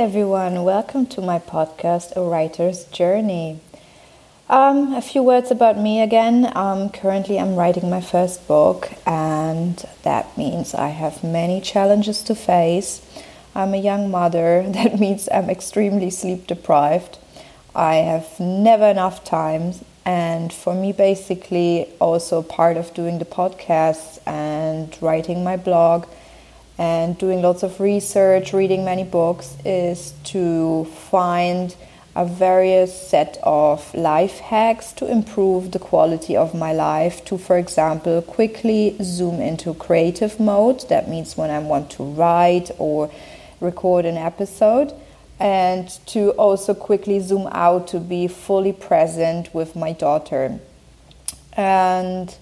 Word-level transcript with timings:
everyone, 0.00 0.64
welcome 0.64 1.04
to 1.04 1.20
my 1.20 1.38
podcast, 1.38 2.16
A 2.16 2.22
Writer's 2.22 2.84
Journey. 2.84 3.60
Um, 4.48 4.94
a 4.94 5.02
few 5.02 5.22
words 5.22 5.50
about 5.50 5.76
me 5.76 6.00
again. 6.00 6.50
Um, 6.56 6.88
currently, 6.88 7.38
I'm 7.38 7.54
writing 7.54 7.90
my 7.90 8.00
first 8.00 8.48
book, 8.48 8.90
and 9.06 9.76
that 10.02 10.38
means 10.38 10.72
I 10.74 10.88
have 10.88 11.22
many 11.22 11.60
challenges 11.60 12.22
to 12.22 12.34
face. 12.34 13.02
I'm 13.54 13.74
a 13.74 13.76
young 13.76 14.10
mother, 14.10 14.64
that 14.68 14.98
means 14.98 15.28
I'm 15.30 15.50
extremely 15.50 16.08
sleep 16.08 16.46
deprived. 16.46 17.18
I 17.74 17.96
have 17.96 18.40
never 18.40 18.86
enough 18.86 19.22
time, 19.22 19.74
and 20.06 20.50
for 20.50 20.72
me, 20.72 20.92
basically, 20.92 21.90
also 22.00 22.40
part 22.40 22.78
of 22.78 22.94
doing 22.94 23.18
the 23.18 23.26
podcast 23.26 24.18
and 24.26 24.96
writing 25.02 25.44
my 25.44 25.58
blog 25.58 26.06
and 26.80 27.18
doing 27.18 27.42
lots 27.42 27.62
of 27.62 27.78
research, 27.78 28.54
reading 28.54 28.86
many 28.86 29.04
books, 29.04 29.54
is 29.66 30.14
to 30.24 30.86
find 31.10 31.76
a 32.16 32.24
various 32.24 32.90
set 33.08 33.38
of 33.42 33.94
life 33.94 34.38
hacks 34.38 34.94
to 34.94 35.06
improve 35.06 35.72
the 35.72 35.78
quality 35.78 36.34
of 36.34 36.54
my 36.54 36.72
life. 36.72 37.22
To, 37.26 37.36
for 37.36 37.58
example, 37.58 38.22
quickly 38.22 38.96
zoom 39.02 39.42
into 39.42 39.74
creative 39.74 40.40
mode. 40.40 40.88
That 40.88 41.06
means 41.06 41.36
when 41.36 41.50
I 41.50 41.58
want 41.58 41.90
to 41.92 42.02
write 42.02 42.70
or 42.78 43.10
record 43.60 44.06
an 44.06 44.16
episode. 44.16 44.94
And 45.38 45.86
to 46.06 46.30
also 46.30 46.72
quickly 46.72 47.20
zoom 47.20 47.46
out 47.52 47.88
to 47.88 48.00
be 48.00 48.26
fully 48.26 48.72
present 48.72 49.54
with 49.54 49.76
my 49.76 49.92
daughter. 49.92 50.58
And 51.52 52.34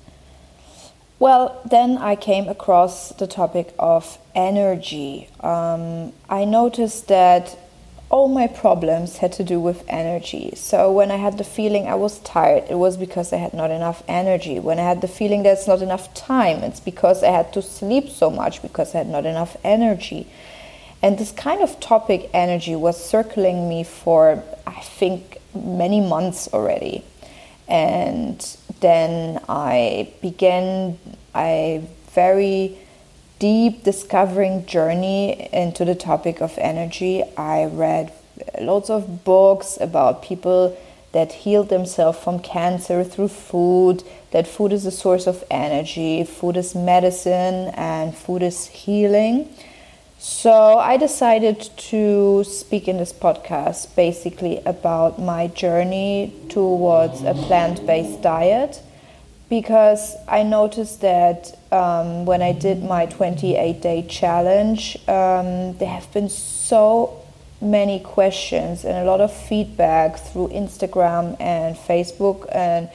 well, 1.19 1.61
then 1.69 1.99
I 1.99 2.17
came 2.17 2.49
across 2.49 3.11
the 3.11 3.27
topic 3.27 3.75
of 3.79 4.19
energy. 4.35 5.29
Um, 5.41 6.13
I 6.29 6.45
noticed 6.45 7.09
that 7.09 7.59
all 8.10 8.29
my 8.29 8.47
problems 8.47 9.19
had 9.19 9.33
to 9.33 9.45
do 9.45 9.60
with 9.60 9.85
energy. 9.88 10.52
So 10.57 10.91
when 10.91 11.10
I 11.10 11.16
had 11.16 11.37
the 11.37 11.45
feeling 11.45 11.87
I 11.87 11.95
was 11.95 12.21
tired, 12.21 12.65
it 12.71 12.77
was 12.77 12.97
because 12.97 13.33
I 13.33 13.37
had 13.37 13.52
not 13.52 13.71
enough 13.71 14.02
energy. 14.09 14.59
When 14.59 14.79
I 14.79 14.83
had 14.83 15.02
the 15.02 15.09
feeling 15.09 15.43
there's 15.43 15.66
not 15.66 15.83
enough 15.83 16.15
time, 16.15 16.59
it's 16.63 16.80
because 16.80 17.23
I 17.23 17.30
had 17.30 17.53
to 17.53 17.63
sleep 17.63 18.09
so 18.09 18.30
much 18.30 18.63
because 18.63 18.95
I 18.95 18.99
had 18.99 19.09
not 19.09 19.27
enough 19.27 19.57
energy. 19.63 20.27
And 21.03 21.19
this 21.19 21.32
kind 21.32 21.63
of 21.63 21.79
topic, 21.80 22.30
energy, 22.32 22.75
was 22.75 23.03
circling 23.03 23.69
me 23.69 23.85
for, 23.85 24.43
I 24.66 24.80
think, 24.80 25.38
many 25.55 26.01
months 26.01 26.49
already. 26.53 27.05
And 27.69 28.41
then 28.80 29.40
I 29.48 30.12
began 30.21 30.98
a 31.34 31.87
very 32.12 32.79
deep 33.38 33.85
discovering 33.85 34.66
journey 34.66 35.48
into 35.52 35.85
the 35.85 35.95
topic 35.95 36.40
of 36.40 36.59
energy. 36.59 37.23
I 37.37 37.65
read 37.66 38.12
lots 38.60 38.90
of 38.90 39.24
books 39.24 39.79
about 39.80 40.23
people 40.23 40.76
that 41.12 41.32
healed 41.32 41.68
themselves 41.68 42.18
from 42.18 42.38
cancer 42.40 43.02
through 43.02 43.29
food, 43.29 44.02
that 44.30 44.46
food 44.46 44.73
is 44.73 44.85
a 44.85 44.90
source 44.90 45.26
of 45.26 45.42
energy, 45.51 46.24
food 46.24 46.57
is 46.57 46.74
medicine, 46.74 47.68
and 47.74 48.15
food 48.15 48.42
is 48.42 48.66
healing. 48.66 49.48
So 50.21 50.79
I 50.79 50.97
decided 50.97 51.61
to 51.61 52.43
speak 52.43 52.88
in 52.88 52.97
this 52.97 53.13
podcast 53.13 53.95
basically 53.95 54.60
about 54.66 55.21
my 55.21 55.47
journey 55.47 56.35
towards 56.49 57.23
a 57.23 57.35
plant 57.35 57.87
based 57.87 58.21
diet 58.21 58.83
because 59.49 60.16
I 60.27 60.43
noticed 60.43 61.02
that 61.02 61.57
um, 61.71 62.27
when 62.27 62.43
I 62.43 62.51
did 62.51 62.83
my 62.83 63.07
28 63.07 63.80
day 63.80 64.06
challenge, 64.09 64.97
um, 65.06 65.78
there 65.78 65.88
have 65.88 66.12
been 66.12 66.28
so 66.28 67.22
many 67.60 68.00
questions 68.00 68.84
and 68.84 68.99
a 68.99 69.05
lot 69.05 69.21
of 69.21 69.32
feedback 69.32 70.19
through 70.19 70.48
Instagram 70.48 71.41
and 71.41 71.76
Facebook, 71.76 72.48
and 72.53 72.91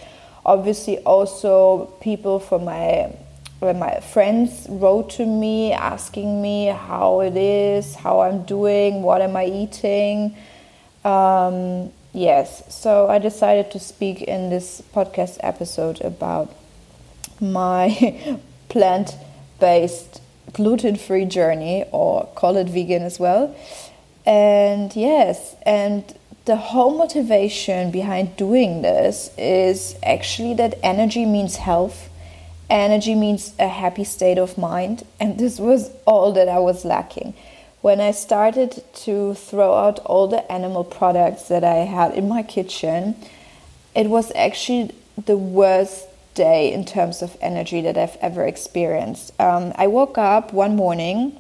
obviously 0.46 0.98
also 1.00 1.86
people 2.02 2.40
from 2.40 2.66
my 2.66 3.14
when 3.64 3.80
my 3.80 4.00
friends 4.00 4.66
wrote 4.70 5.10
to 5.12 5.26
me 5.26 5.72
asking 5.72 6.42
me 6.42 6.68
how 6.68 7.22
it 7.22 7.38
is, 7.38 7.96
how 7.96 8.22
I'm 8.22 8.44
doing, 8.44 9.02
what 9.02 9.22
am 9.22 9.36
I 9.36 9.46
eating. 9.46 10.36
Um, 11.06 11.92
yes, 12.14 12.64
so 12.74 13.08
I 13.08 13.20
decided 13.20 13.72
to 13.72 13.80
speak 13.80 14.22
in 14.22 14.50
this 14.50 14.82
podcast 14.94 15.38
episode 15.42 16.02
about 16.02 16.54
my 17.40 18.40
plant 18.70 19.16
based 19.60 20.22
gluten 20.52 20.96
free 20.96 21.26
journey, 21.26 21.86
or 21.92 22.28
call 22.36 22.58
it 22.58 22.68
vegan 22.68 23.04
as 23.04 23.20
well. 23.20 23.56
And 24.26 24.96
yes, 24.96 25.56
and 25.66 26.04
the 26.46 26.58
whole 26.58 26.98
motivation 26.98 27.92
behind 27.92 28.36
doing 28.36 28.82
this 28.82 29.32
is 29.38 29.96
actually 30.04 30.54
that 30.56 30.78
energy 30.84 31.26
means 31.26 31.56
health 31.56 32.10
energy 32.82 33.16
means 33.16 33.54
a 33.60 33.68
happy 33.68 34.04
state 34.04 34.38
of 34.38 34.58
mind, 34.58 35.06
and 35.20 35.38
this 35.38 35.60
was 35.60 35.92
all 36.06 36.32
that 36.34 36.50
I 36.50 36.60
was 36.60 36.86
lacking. 36.86 37.34
When 37.82 38.00
I 38.00 38.12
started 38.12 38.84
to 39.06 39.34
throw 39.34 39.74
out 39.74 40.00
all 40.00 40.28
the 40.28 40.50
animal 40.52 40.84
products 40.84 41.50
that 41.50 41.64
I 41.64 41.86
had 41.86 42.14
in 42.14 42.28
my 42.30 42.44
kitchen, 42.44 43.16
it 43.94 44.10
was 44.10 44.32
actually 44.36 44.92
the 45.26 45.38
worst 45.38 46.08
day 46.34 46.74
in 46.74 46.86
terms 46.86 47.22
of 47.22 47.38
energy 47.42 47.82
that 47.82 47.98
I've 47.98 48.18
ever 48.22 48.46
experienced. 48.46 49.40
Um, 49.40 49.74
I 49.76 49.88
woke 49.88 50.18
up 50.18 50.54
one 50.54 50.76
morning. 50.76 51.40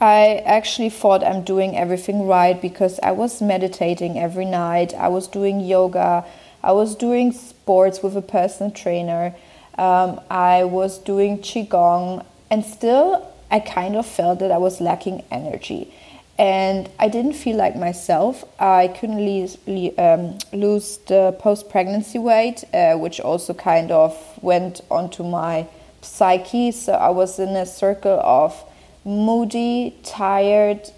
I 0.00 0.42
actually 0.46 0.90
thought 0.90 1.22
I'm 1.22 1.42
doing 1.44 1.76
everything 1.76 2.26
right 2.26 2.60
because 2.60 2.98
I 3.02 3.12
was 3.12 3.42
meditating 3.42 4.18
every 4.18 4.44
night, 4.44 4.94
I 4.94 5.08
was 5.08 5.28
doing 5.28 5.60
yoga, 5.60 6.24
I 6.62 6.72
was 6.72 6.96
doing 6.96 7.30
sports 7.32 8.02
with 8.02 8.16
a 8.16 8.22
personal 8.22 8.72
trainer. 8.72 9.34
Um, 9.78 10.20
I 10.30 10.64
was 10.64 10.98
doing 10.98 11.38
Qigong, 11.38 12.24
and 12.50 12.64
still 12.64 13.26
I 13.50 13.60
kind 13.60 13.96
of 13.96 14.06
felt 14.06 14.38
that 14.40 14.50
I 14.50 14.58
was 14.58 14.80
lacking 14.80 15.24
energy. 15.30 15.92
And 16.38 16.90
I 16.98 17.08
didn't 17.08 17.32
feel 17.32 17.56
like 17.56 17.76
myself. 17.76 18.44
I 18.60 18.88
couldn't 18.88 19.24
lose, 19.24 19.56
um, 19.96 20.38
lose 20.52 20.98
the 20.98 21.34
post 21.38 21.70
pregnancy 21.70 22.18
weight, 22.18 22.64
uh, 22.74 22.94
which 22.94 23.20
also 23.20 23.54
kind 23.54 23.90
of 23.90 24.14
went 24.42 24.82
onto 24.90 25.22
my 25.22 25.66
psyche. 26.02 26.72
So 26.72 26.92
I 26.92 27.08
was 27.10 27.38
in 27.38 27.56
a 27.56 27.64
circle 27.64 28.20
of 28.20 28.62
moody, 29.04 29.96
tired, 30.02 30.90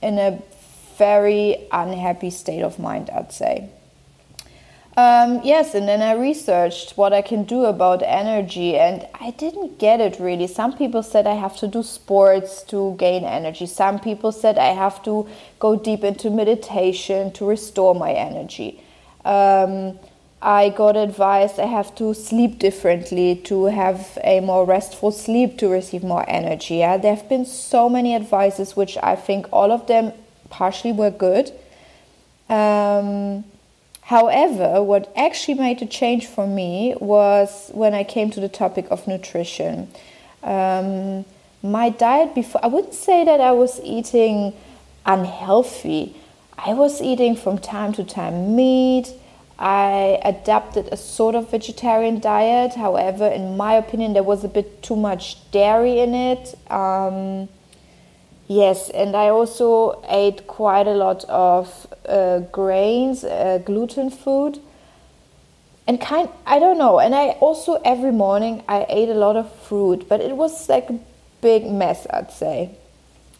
in 0.00 0.18
a 0.18 0.40
very 0.96 1.66
unhappy 1.72 2.30
state 2.30 2.62
of 2.62 2.78
mind, 2.78 3.10
I'd 3.10 3.32
say. 3.32 3.70
Um, 4.98 5.42
yes, 5.44 5.76
and 5.76 5.86
then 5.86 6.02
I 6.02 6.14
researched 6.14 6.98
what 6.98 7.12
I 7.12 7.22
can 7.22 7.44
do 7.44 7.66
about 7.66 8.02
energy, 8.02 8.76
and 8.76 9.06
I 9.14 9.30
didn't 9.30 9.78
get 9.78 10.00
it 10.00 10.18
really. 10.18 10.48
Some 10.48 10.76
people 10.76 11.04
said 11.04 11.24
I 11.24 11.34
have 11.34 11.56
to 11.58 11.68
do 11.68 11.84
sports 11.84 12.64
to 12.64 12.96
gain 12.98 13.22
energy. 13.22 13.66
Some 13.66 14.00
people 14.00 14.32
said 14.32 14.58
I 14.58 14.72
have 14.74 15.00
to 15.04 15.28
go 15.60 15.76
deep 15.76 16.02
into 16.02 16.30
meditation 16.30 17.30
to 17.34 17.46
restore 17.46 17.94
my 17.94 18.12
energy. 18.12 18.82
Um, 19.24 20.00
I 20.42 20.70
got 20.70 20.96
advice 20.96 21.60
I 21.60 21.66
have 21.66 21.94
to 21.94 22.12
sleep 22.12 22.58
differently 22.58 23.36
to 23.44 23.66
have 23.66 24.18
a 24.24 24.40
more 24.40 24.64
restful 24.64 25.12
sleep 25.12 25.58
to 25.58 25.68
receive 25.68 26.02
more 26.02 26.28
energy. 26.28 26.78
Yeah? 26.78 26.96
There 26.96 27.14
have 27.14 27.28
been 27.28 27.44
so 27.44 27.88
many 27.88 28.16
advices, 28.16 28.74
which 28.74 28.98
I 29.00 29.14
think 29.14 29.46
all 29.52 29.70
of 29.70 29.86
them 29.86 30.12
partially 30.50 30.92
were 30.92 31.12
good. 31.12 31.52
Um, 32.48 33.44
However, 34.08 34.82
what 34.82 35.12
actually 35.14 35.52
made 35.52 35.82
a 35.82 35.86
change 35.86 36.26
for 36.26 36.46
me 36.46 36.94
was 36.98 37.70
when 37.74 37.92
I 37.92 38.04
came 38.04 38.30
to 38.30 38.40
the 38.40 38.48
topic 38.48 38.86
of 38.90 39.06
nutrition. 39.06 39.86
Um, 40.42 41.26
my 41.62 41.90
diet 41.90 42.34
before, 42.34 42.64
I 42.64 42.68
wouldn't 42.68 42.94
say 42.94 43.22
that 43.26 43.38
I 43.38 43.52
was 43.52 43.78
eating 43.84 44.54
unhealthy. 45.04 46.16
I 46.56 46.72
was 46.72 47.02
eating 47.02 47.36
from 47.36 47.58
time 47.58 47.92
to 47.92 48.02
time 48.02 48.56
meat. 48.56 49.12
I 49.58 50.18
adapted 50.24 50.88
a 50.90 50.96
sort 50.96 51.34
of 51.34 51.50
vegetarian 51.50 52.18
diet. 52.18 52.76
However, 52.76 53.26
in 53.26 53.58
my 53.58 53.74
opinion, 53.74 54.14
there 54.14 54.22
was 54.22 54.42
a 54.42 54.48
bit 54.48 54.82
too 54.82 54.96
much 54.96 55.36
dairy 55.50 55.98
in 55.98 56.14
it. 56.14 56.58
Um, 56.70 57.50
Yes, 58.50 58.88
and 58.88 59.14
I 59.14 59.28
also 59.28 60.02
ate 60.08 60.46
quite 60.46 60.86
a 60.86 60.94
lot 60.94 61.22
of 61.24 61.86
uh, 62.08 62.40
grains, 62.50 63.24
uh, 63.24 63.60
gluten 63.64 64.10
food, 64.10 64.60
and 65.86 66.00
kind 66.00 66.28
I 66.46 66.58
don't 66.58 66.78
know. 66.78 66.98
And 66.98 67.14
I 67.14 67.30
also 67.40 67.74
every 67.84 68.12
morning 68.12 68.62
I 68.68 68.86
ate 68.88 69.08
a 69.08 69.14
lot 69.14 69.36
of 69.36 69.52
fruit, 69.62 70.08
but 70.08 70.20
it 70.20 70.36
was 70.36 70.68
like 70.68 70.90
a 70.90 70.98
big 71.40 71.66
mess, 71.66 72.06
I'd 72.10 72.32
say. 72.32 72.70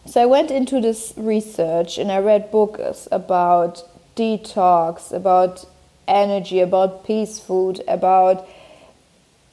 So 0.05 0.21
I 0.21 0.25
went 0.25 0.49
into 0.49 0.81
this 0.81 1.13
research 1.17 1.97
and 1.97 2.11
I 2.11 2.19
read 2.19 2.51
books 2.51 3.07
about 3.11 3.83
detox, 4.15 5.11
about 5.11 5.65
energy, 6.07 6.59
about 6.59 7.05
peace 7.05 7.39
food, 7.39 7.83
about 7.87 8.47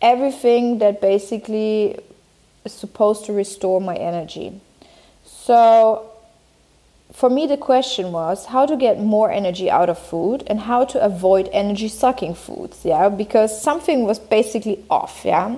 everything 0.00 0.78
that 0.78 1.00
basically 1.00 1.98
is 2.64 2.72
supposed 2.72 3.26
to 3.26 3.32
restore 3.32 3.80
my 3.80 3.96
energy. 3.96 4.60
So 5.24 6.10
for 7.16 7.30
me, 7.30 7.46
the 7.46 7.56
question 7.56 8.12
was 8.12 8.44
how 8.44 8.66
to 8.66 8.76
get 8.76 9.00
more 9.00 9.30
energy 9.32 9.70
out 9.70 9.88
of 9.88 9.98
food 9.98 10.44
and 10.48 10.60
how 10.60 10.84
to 10.84 11.02
avoid 11.02 11.48
energy 11.50 11.88
sucking 11.88 12.34
foods. 12.34 12.84
Yeah, 12.84 13.08
because 13.08 13.58
something 13.58 14.04
was 14.04 14.18
basically 14.18 14.84
off. 14.90 15.22
Yeah. 15.24 15.56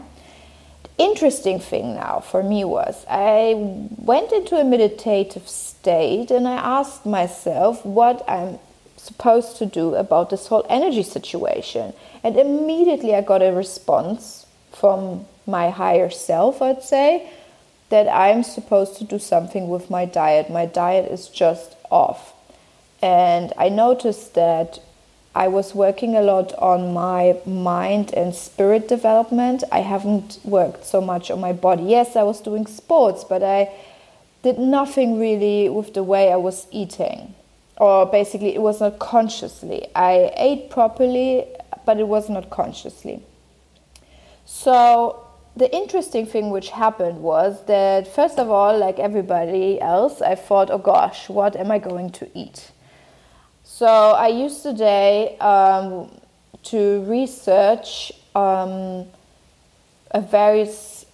Interesting 0.98 1.58
thing 1.58 1.96
now 1.96 2.20
for 2.20 2.44
me 2.44 2.64
was 2.64 3.04
I 3.10 3.54
went 3.56 4.30
into 4.30 4.54
a 4.54 4.62
meditative 4.62 5.48
state 5.48 6.30
and 6.30 6.46
I 6.46 6.54
asked 6.78 7.04
myself 7.04 7.84
what 7.84 8.24
I'm 8.28 8.60
supposed 8.96 9.56
to 9.56 9.66
do 9.66 9.96
about 9.96 10.30
this 10.30 10.46
whole 10.46 10.64
energy 10.68 11.02
situation. 11.02 11.92
And 12.22 12.36
immediately 12.36 13.16
I 13.16 13.20
got 13.20 13.42
a 13.42 13.50
response 13.50 14.46
from 14.70 15.26
my 15.44 15.70
higher 15.70 16.08
self, 16.08 16.62
I'd 16.62 16.84
say, 16.84 17.28
that 17.90 18.08
I'm 18.08 18.42
supposed 18.42 18.96
to 18.98 19.04
do 19.04 19.18
something 19.18 19.68
with 19.68 19.90
my 19.90 20.04
diet. 20.04 20.50
My 20.50 20.66
diet 20.66 21.10
is 21.10 21.28
just 21.28 21.76
off. 21.90 22.34
And 23.00 23.52
I 23.56 23.68
noticed 23.68 24.34
that 24.34 24.80
I 25.34 25.48
was 25.48 25.74
working 25.74 26.16
a 26.16 26.20
lot 26.20 26.52
on 26.54 26.92
my 26.92 27.38
mind 27.46 28.12
and 28.12 28.34
spirit 28.34 28.88
development. 28.88 29.62
I 29.70 29.80
haven't 29.80 30.40
worked 30.44 30.84
so 30.84 31.00
much 31.00 31.30
on 31.30 31.40
my 31.40 31.52
body. 31.52 31.84
Yes, 31.84 32.16
I 32.16 32.24
was 32.24 32.40
doing 32.40 32.66
sports, 32.66 33.24
but 33.24 33.42
I 33.42 33.70
did 34.42 34.58
nothing 34.58 35.18
really 35.18 35.68
with 35.68 35.94
the 35.94 36.02
way 36.02 36.32
I 36.32 36.36
was 36.36 36.66
eating. 36.72 37.34
Or 37.76 38.04
basically, 38.06 38.54
it 38.54 38.62
was 38.62 38.80
not 38.80 38.98
consciously. 38.98 39.86
I 39.94 40.32
ate 40.36 40.70
properly, 40.70 41.46
but 41.86 41.98
it 41.98 42.08
was 42.08 42.28
not 42.28 42.50
consciously. 42.50 43.22
So 44.44 45.24
the 45.58 45.74
interesting 45.74 46.24
thing 46.24 46.50
which 46.50 46.70
happened 46.70 47.20
was 47.20 47.64
that 47.66 48.06
first 48.06 48.38
of 48.38 48.48
all 48.48 48.78
like 48.78 48.98
everybody 48.98 49.80
else 49.80 50.22
i 50.22 50.34
thought 50.34 50.70
oh 50.70 50.78
gosh 50.78 51.28
what 51.28 51.56
am 51.56 51.70
i 51.70 51.78
going 51.78 52.10
to 52.10 52.28
eat? 52.34 52.70
So 53.64 53.86
i 53.86 54.28
used 54.28 54.62
today 54.62 55.36
um, 55.38 56.10
to 56.64 57.02
research 57.04 58.12
um, 58.34 59.06
a 60.12 60.20
various 60.20 61.04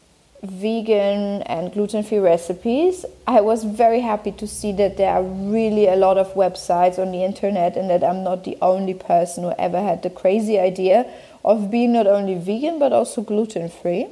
vegan 0.43 1.43
and 1.44 1.73
gluten-free 1.73 2.19
recipes. 2.19 3.06
I 3.26 3.40
was 3.40 3.64
very 3.64 4.00
happy 4.00 4.31
to 4.32 4.47
see 4.47 4.73
that 4.73 4.99
there 4.99 5.11
are 5.11 5.23
really 5.23 5.87
a 5.88 5.97
lot 5.97 6.19
of 6.19 6.35
websites 6.35 6.99
on 6.99 7.12
the 7.12 7.25
internet 7.25 7.79
and 7.79 7.88
that 7.88 8.05
i'm 8.05 8.23
not 8.23 8.44
the 8.44 8.58
only 8.61 8.93
person 8.93 9.44
who 9.44 9.55
ever 9.58 9.81
had 9.81 10.02
the 10.02 10.11
crazy 10.11 10.58
idea 10.58 11.11
of 11.44 11.70
being 11.70 11.94
not 11.94 12.06
only 12.06 12.35
vegan 12.35 12.79
but 12.79 12.93
also 12.93 13.23
gluten-free 13.23 14.06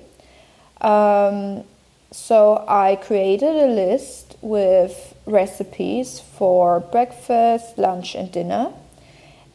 um, 0.82 1.64
so 2.10 2.64
I 2.68 2.96
created 2.96 3.56
a 3.56 3.68
list 3.68 4.36
with 4.42 5.14
recipes 5.24 6.20
for 6.20 6.80
breakfast, 6.80 7.78
lunch, 7.78 8.14
and 8.14 8.30
dinner. 8.30 8.72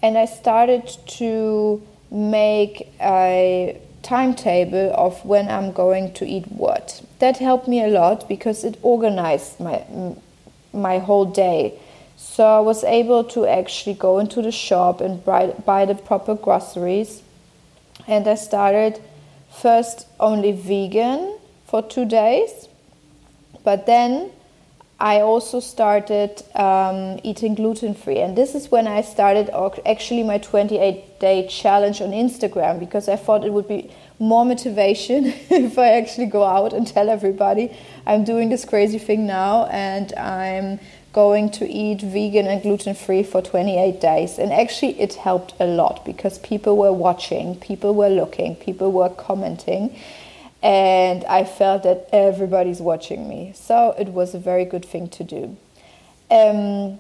And 0.02 0.18
I 0.18 0.26
started 0.26 0.88
to 1.20 1.82
make 2.10 2.88
a 3.02 3.80
timetable 4.02 4.94
of 4.96 5.24
when 5.26 5.50
I'm 5.50 5.72
going 5.72 6.14
to 6.14 6.26
eat 6.26 6.48
what. 6.52 7.04
That 7.20 7.38
helped 7.38 7.68
me 7.68 7.84
a 7.84 7.88
lot 7.88 8.28
because 8.28 8.64
it 8.64 8.80
organized 8.82 9.60
my 9.60 9.84
my 10.74 11.00
whole 11.00 11.26
day. 11.26 11.80
So 12.16 12.46
I 12.46 12.60
was 12.60 12.84
able 12.84 13.24
to 13.26 13.46
actually 13.46 13.96
go 13.96 14.20
into 14.20 14.42
the 14.42 14.52
shop 14.52 15.02
and 15.02 15.24
buy, 15.24 15.48
buy 15.66 15.86
the 15.86 15.96
proper 15.96 16.36
groceries. 16.36 17.22
And 18.08 18.28
I 18.28 18.36
started 18.36 19.02
first 19.62 20.08
only 20.20 20.52
vegan 20.52 21.38
for 21.66 21.82
two 21.82 22.06
days, 22.06 22.68
but 23.64 23.86
then 23.86 24.32
I 25.00 25.22
also 25.22 25.60
started 25.60 26.42
um, 26.56 27.20
eating 27.24 27.54
gluten 27.54 27.94
free, 27.94 28.18
and 28.20 28.36
this 28.36 28.56
is 28.56 28.72
when 28.72 28.88
I 28.88 29.02
started 29.02 29.50
actually 29.86 30.24
my 30.24 30.40
28 30.40 31.20
day 31.20 31.48
challenge 31.48 32.02
on 32.02 32.12
Instagram 32.12 32.80
because 32.80 33.08
I 33.08 33.16
thought 33.16 33.46
it 33.46 33.54
would 33.54 33.68
be 33.68 33.92
more 34.20 34.46
motivation 34.46 35.26
if 35.50 35.78
I 35.78 35.90
actually 35.94 36.26
go 36.26 36.44
out 36.44 36.74
and 36.74 36.88
tell 36.88 37.10
everybody 37.10 37.76
I'm 38.08 38.24
doing 38.24 38.50
this 38.50 38.66
crazy 38.66 38.98
thing 38.98 39.28
now 39.28 39.66
and 39.66 40.14
I'm 40.18 40.80
going 41.18 41.50
to 41.50 41.68
eat 41.68 42.00
vegan 42.00 42.46
and 42.46 42.62
gluten 42.62 42.94
free 42.94 43.24
for 43.24 43.42
28 43.42 44.00
days. 44.00 44.38
And 44.38 44.54
actually, 44.54 45.02
it 45.02 45.16
helped 45.16 45.52
a 45.60 45.66
lot 45.66 46.06
because 46.06 46.38
people 46.38 46.78
were 46.78 46.94
watching, 46.94 47.56
people 47.56 47.96
were 47.96 48.08
looking, 48.08 48.56
people 48.56 48.92
were 48.92 49.10
commenting. 49.10 49.98
And 50.62 51.26
I 51.26 51.44
felt 51.44 51.82
that 51.82 52.08
everybody's 52.14 52.82
watching 52.82 53.28
me. 53.28 53.52
So 53.56 53.96
it 53.98 54.10
was 54.10 54.36
a 54.36 54.40
very 54.40 54.64
good 54.64 54.86
thing 54.86 55.10
to 55.18 55.24
do. 55.24 55.58
Um, 56.30 57.00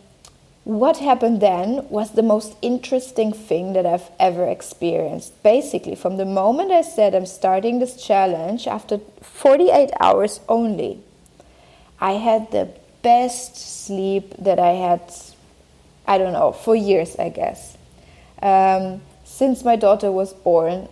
what 0.63 0.97
happened 0.97 1.39
then 1.39 1.87
was 1.87 2.13
the 2.13 2.23
most 2.23 2.57
interesting 2.63 3.31
thing 3.31 3.73
that 3.73 3.85
I've 3.85 4.09
ever 4.19 4.47
experienced. 4.47 5.43
Basically, 5.43 5.93
from 5.93 6.17
the 6.17 6.25
moment 6.25 6.71
I 6.71 6.81
said 6.81 7.13
I'm 7.13 7.27
starting 7.27 7.77
this 7.77 7.95
challenge, 8.03 8.65
after 8.65 8.97
48 9.21 9.91
hours 9.99 10.39
only, 10.49 11.01
I 11.99 12.13
had 12.13 12.49
the 12.49 12.73
best 13.07 13.55
sleep 13.55 14.33
that 14.37 14.59
I 14.59 14.73
had, 14.85 15.01
I 16.05 16.17
don't 16.17 16.33
know, 16.33 16.51
for 16.51 16.75
years, 16.75 17.15
I 17.15 17.29
guess. 17.29 17.77
Um, 18.41 19.01
since 19.23 19.63
my 19.63 19.77
daughter 19.77 20.11
was 20.11 20.33
born, 20.33 20.89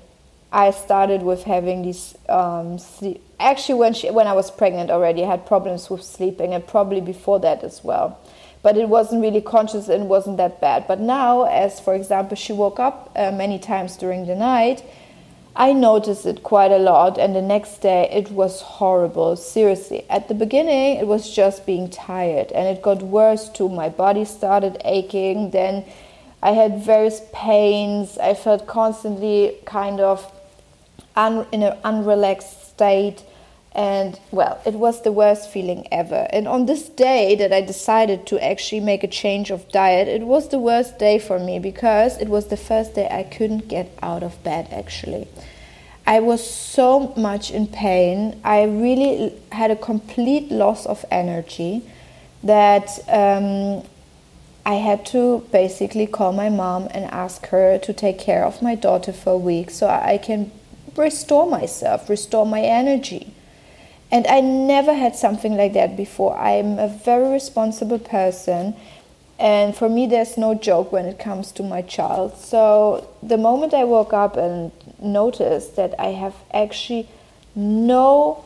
I 0.50 0.72
started 0.72 1.24
with 1.24 1.44
having 1.44 1.82
these 1.82 2.16
um, 2.30 2.80
sleep. 2.80 3.22
Actually, 3.38 3.80
when 3.80 3.94
she, 3.94 4.10
when 4.12 4.28
I 4.28 4.34
was 4.34 4.50
pregnant 4.50 4.90
already, 4.92 5.26
I 5.26 5.28
had 5.28 5.46
problems 5.46 5.90
with 5.90 6.04
sleeping, 6.04 6.54
and 6.54 6.66
probably 6.66 7.02
before 7.02 7.40
that 7.42 7.66
as 7.66 7.84
well. 7.84 8.18
But 8.64 8.78
it 8.78 8.88
wasn't 8.88 9.22
really 9.22 9.42
conscious 9.42 9.90
and 9.90 10.08
wasn't 10.08 10.38
that 10.38 10.62
bad. 10.62 10.88
But 10.88 11.02
now, 11.02 11.44
as 11.44 11.82
for 11.82 11.94
example, 11.94 12.38
she 12.38 12.54
woke 12.54 12.80
up 12.80 13.12
uh, 13.18 13.32
many 13.32 13.60
times 13.60 13.98
during 13.98 14.26
the 14.26 14.36
night, 14.36 14.84
I 15.58 15.72
noticed 15.72 16.26
it 16.26 16.44
quite 16.44 16.72
a 16.72 16.78
lot, 16.78 17.18
and 17.18 17.34
the 17.34 17.42
next 17.42 17.78
day 17.78 18.10
it 18.12 18.30
was 18.30 18.62
horrible. 18.62 19.38
Seriously, 19.38 20.06
at 20.10 20.28
the 20.28 20.34
beginning 20.34 20.98
it 20.98 21.08
was 21.08 21.34
just 21.34 21.66
being 21.66 21.90
tired, 21.90 22.52
and 22.52 22.68
it 22.68 22.82
got 22.82 23.02
worse 23.02 23.48
too. 23.48 23.70
My 23.70 23.88
body 23.88 24.26
started 24.26 24.82
aching, 24.84 25.52
then 25.52 25.86
I 26.44 26.52
had 26.52 26.84
various 26.84 27.22
pains. 27.32 28.18
I 28.18 28.34
felt 28.34 28.68
constantly 28.68 29.56
kind 29.64 30.02
of 30.02 30.30
un- 31.16 31.48
in 31.54 31.64
an 31.64 31.78
unrelaxed 31.86 32.68
state 32.68 33.24
and 33.76 34.18
well, 34.32 34.62
it 34.66 34.74
was 34.74 35.02
the 35.02 35.12
worst 35.12 35.52
feeling 35.52 35.86
ever. 35.92 36.28
And 36.32 36.48
on 36.48 36.66
this 36.66 36.88
day 36.88 37.36
that 37.36 37.52
I 37.52 37.60
decided 37.60 38.26
to 38.28 38.44
actually 38.44 38.80
make 38.80 39.04
a 39.04 39.08
change 39.08 39.52
of 39.52 39.70
diet, 39.70 40.08
it 40.08 40.22
was 40.22 40.48
the 40.48 40.60
worst 40.60 40.98
day 40.98 41.20
for 41.20 41.38
me 41.38 41.60
because 41.60 42.18
it 42.18 42.30
was 42.30 42.48
the 42.48 42.58
first 42.58 42.96
day 42.96 43.08
I 43.12 43.24
couldn't 43.24 43.68
get 43.68 43.92
out 44.02 44.24
of 44.24 44.42
bed 44.44 44.70
actually. 44.72 45.28
I 46.08 46.22
was 46.22 46.50
so 46.50 47.14
much 47.18 47.52
in 47.52 47.68
pain. 47.68 48.40
I 48.44 48.64
really 48.64 49.34
had 49.52 49.72
a 49.72 49.76
complete 49.76 50.52
loss 50.52 50.86
of 50.86 51.04
energy 51.12 51.82
that 52.44 53.00
um, 53.10 53.84
I 54.66 54.76
had 54.76 55.06
to 55.08 55.46
basically 55.52 56.08
call 56.08 56.32
my 56.32 56.48
mom 56.50 56.88
and 56.92 57.06
ask 57.06 57.48
her 57.48 57.78
to 57.80 57.94
take 57.94 58.20
care 58.20 58.46
of 58.46 58.62
my 58.62 58.76
daughter 58.76 59.12
for 59.12 59.34
a 59.34 59.38
week 59.38 59.70
so 59.70 59.88
I 59.88 60.18
can 60.18 60.52
restore 60.96 61.50
myself, 61.50 62.10
restore 62.10 62.46
my 62.46 62.62
energy. 62.62 63.35
And 64.16 64.26
I 64.28 64.40
never 64.40 64.94
had 64.94 65.14
something 65.14 65.58
like 65.58 65.74
that 65.74 65.98
before. 65.98 66.38
I'm 66.38 66.80
a 66.80 66.88
very 66.88 67.34
responsible 67.34 68.00
person. 68.00 68.74
And 69.38 69.76
for 69.76 69.90
me, 69.90 70.08
there's 70.08 70.38
no 70.38 70.56
joke 70.56 70.94
when 70.94 71.06
it 71.06 71.20
comes 71.20 71.52
to 71.52 71.64
my 71.64 71.82
child. 71.82 72.38
So 72.38 73.10
the 73.22 73.38
moment 73.38 73.74
I 73.74 73.84
woke 73.84 74.14
up 74.14 74.38
and 74.38 74.72
noticed 75.02 75.76
that 75.76 76.00
I 76.00 76.14
have 76.14 76.34
actually 76.54 77.10
no 77.56 78.46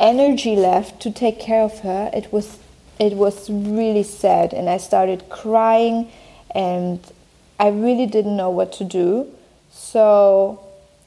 energy 0.00 0.56
left 0.56 1.02
to 1.02 1.10
take 1.10 1.38
care 1.38 1.60
of 1.60 1.80
her, 1.80 2.10
it 2.14 2.32
was 2.32 2.58
it 2.98 3.12
was 3.12 3.50
really 3.50 4.04
sad, 4.04 4.54
and 4.54 4.70
I 4.70 4.78
started 4.78 5.28
crying, 5.28 6.10
and 6.54 7.00
I 7.60 7.68
really 7.68 8.06
didn't 8.06 8.38
know 8.38 8.48
what 8.48 8.72
to 8.80 8.84
do. 8.84 9.26
So 9.70 10.61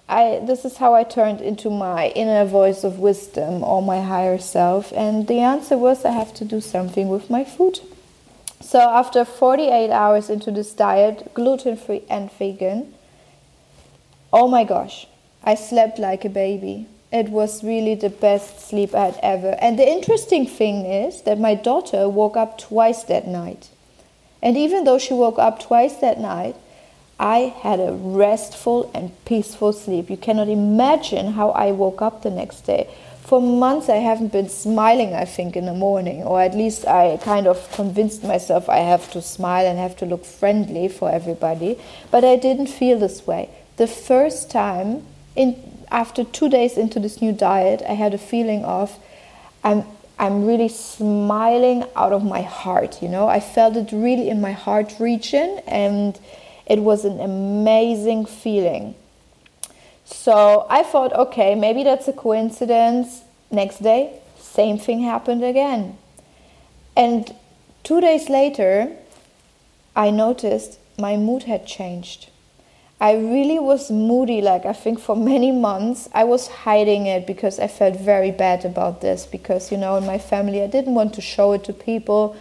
I 0.08 0.40
this 0.44 0.66
is 0.66 0.78
how 0.78 0.94
I 0.94 1.04
turned 1.04 1.42
into 1.42 1.70
my 1.70 2.10
inner 2.10 2.46
voice 2.46 2.84
of 2.84 3.00
wisdom 3.00 3.64
or 3.64 3.82
my 3.82 4.02
higher 4.02 4.38
self 4.38 4.94
and 4.94 5.28
the 5.28 5.40
answer 5.40 5.78
was 5.78 6.06
I 6.06 6.12
have 6.12 6.34
to 6.36 6.46
do 6.46 6.62
something 6.62 7.10
with 7.10 7.30
my 7.30 7.44
food. 7.44 7.80
So 8.62 8.80
after 8.80 9.26
48 9.26 9.92
hours 9.92 10.30
into 10.30 10.52
this 10.52 10.74
diet, 10.74 11.34
gluten-free 11.34 12.04
and 12.10 12.32
vegan, 12.32 12.94
oh 14.32 14.48
my 14.48 14.64
gosh, 14.64 15.08
I 15.44 15.56
slept 15.56 16.00
like 16.00 16.26
a 16.26 16.30
baby. 16.30 16.88
It 17.12 17.30
was 17.30 17.64
really 17.64 17.96
the 17.96 18.10
best 18.10 18.68
sleep 18.68 18.96
I 18.96 19.06
had 19.06 19.20
ever. 19.22 19.56
And 19.62 19.78
the 19.78 19.88
interesting 19.88 20.48
thing 20.48 20.86
is 20.86 21.22
that 21.22 21.40
my 21.40 21.54
daughter 21.54 22.10
woke 22.10 22.36
up 22.36 22.58
twice 22.58 23.04
that 23.04 23.28
night. 23.28 23.70
And 24.42 24.58
even 24.58 24.84
though 24.84 25.00
she 25.00 25.14
woke 25.14 25.40
up 25.40 25.60
twice 25.60 25.96
that 25.98 26.20
night, 26.20 26.56
I 27.20 27.54
had 27.62 27.80
a 27.80 27.94
restful 27.94 28.92
and 28.94 29.12
peaceful 29.26 29.72
sleep. 29.74 30.10
You 30.10 30.18
cannot 30.18 30.50
imagine 30.50 31.34
how 31.34 31.52
I 31.52 31.72
woke 31.72 32.02
up 32.02 32.24
the 32.24 32.30
next 32.30 32.62
day. 32.62 32.90
for 33.26 33.42
months 33.42 33.90
I 33.90 33.96
haven't 33.96 34.32
been 34.32 34.50
smiling, 34.50 35.16
I 35.16 35.26
think, 35.26 35.56
in 35.56 35.66
the 35.66 35.74
morning, 35.74 36.22
or 36.22 36.42
at 36.42 36.54
least 36.54 36.86
I 36.86 37.18
kind 37.24 37.48
of 37.48 37.72
convinced 37.72 38.24
myself 38.24 38.70
I 38.70 38.78
have 38.78 39.10
to 39.12 39.22
smile 39.22 39.66
and 39.66 39.80
have 39.80 39.96
to 39.98 40.06
look 40.06 40.24
friendly 40.24 40.88
for 40.88 41.10
everybody. 41.10 41.80
But 42.12 42.24
I 42.24 42.36
didn't 42.36 42.68
feel 42.68 43.00
this 43.00 43.26
way. 43.26 43.50
The 43.78 43.88
first 43.88 44.52
time, 44.52 45.08
in, 45.36 45.56
after 45.90 46.24
two 46.24 46.50
days 46.50 46.78
into 46.78 47.00
this 47.00 47.20
new 47.20 47.32
diet, 47.32 47.82
I 47.90 47.94
had 47.94 48.14
a 48.14 48.20
feeling 48.20 48.64
of 48.64 48.96
I'm, 49.64 49.86
I'm 50.20 50.46
really 50.46 50.70
smiling 50.70 51.84
out 51.96 52.14
of 52.14 52.24
my 52.24 52.44
heart, 52.44 53.02
you 53.02 53.10
know. 53.10 53.28
I 53.28 53.40
felt 53.40 53.76
it 53.76 53.92
really 53.92 54.30
in 54.30 54.40
my 54.40 54.52
heart 54.52 54.98
region, 55.00 55.62
and 55.66 56.20
it 56.66 56.80
was 56.80 57.06
an 57.06 57.20
amazing 57.20 58.26
feeling. 58.26 58.96
So 60.06 60.66
I 60.70 60.84
thought, 60.84 61.14
okay, 61.14 61.56
maybe 61.56 61.84
that's 61.84 62.08
a 62.08 62.14
coincidence. 62.14 63.24
Next 63.52 63.82
day, 63.82 64.20
same 64.38 64.78
thing 64.78 65.02
happened 65.02 65.44
again. 65.44 65.98
And 66.96 67.34
two 67.84 68.02
days 68.02 68.30
later, 68.30 68.96
I 69.96 70.12
noticed 70.12 70.80
my 70.98 71.18
mood 71.18 71.44
had 71.44 71.66
changed. 71.66 72.30
I 73.00 73.14
really 73.14 73.60
was 73.60 73.92
moody, 73.92 74.42
like 74.42 74.66
I 74.66 74.74
think 74.74 75.00
for 75.00 75.16
many 75.16 75.52
months. 75.52 76.08
I 76.14 76.24
was 76.24 76.48
hiding 76.48 77.08
it 77.08 77.28
because 77.28 77.60
I 77.60 77.68
felt 77.68 78.00
very 78.00 78.32
bad 78.32 78.64
about 78.64 79.02
this. 79.02 79.26
Because, 79.26 79.72
you 79.72 79.78
know, 79.78 79.98
in 79.98 80.06
my 80.06 80.18
family, 80.18 80.62
I 80.62 80.68
didn't 80.68 80.96
want 80.96 81.14
to 81.16 81.22
show 81.22 81.54
it 81.54 81.64
to 81.66 81.74
people 81.74 82.38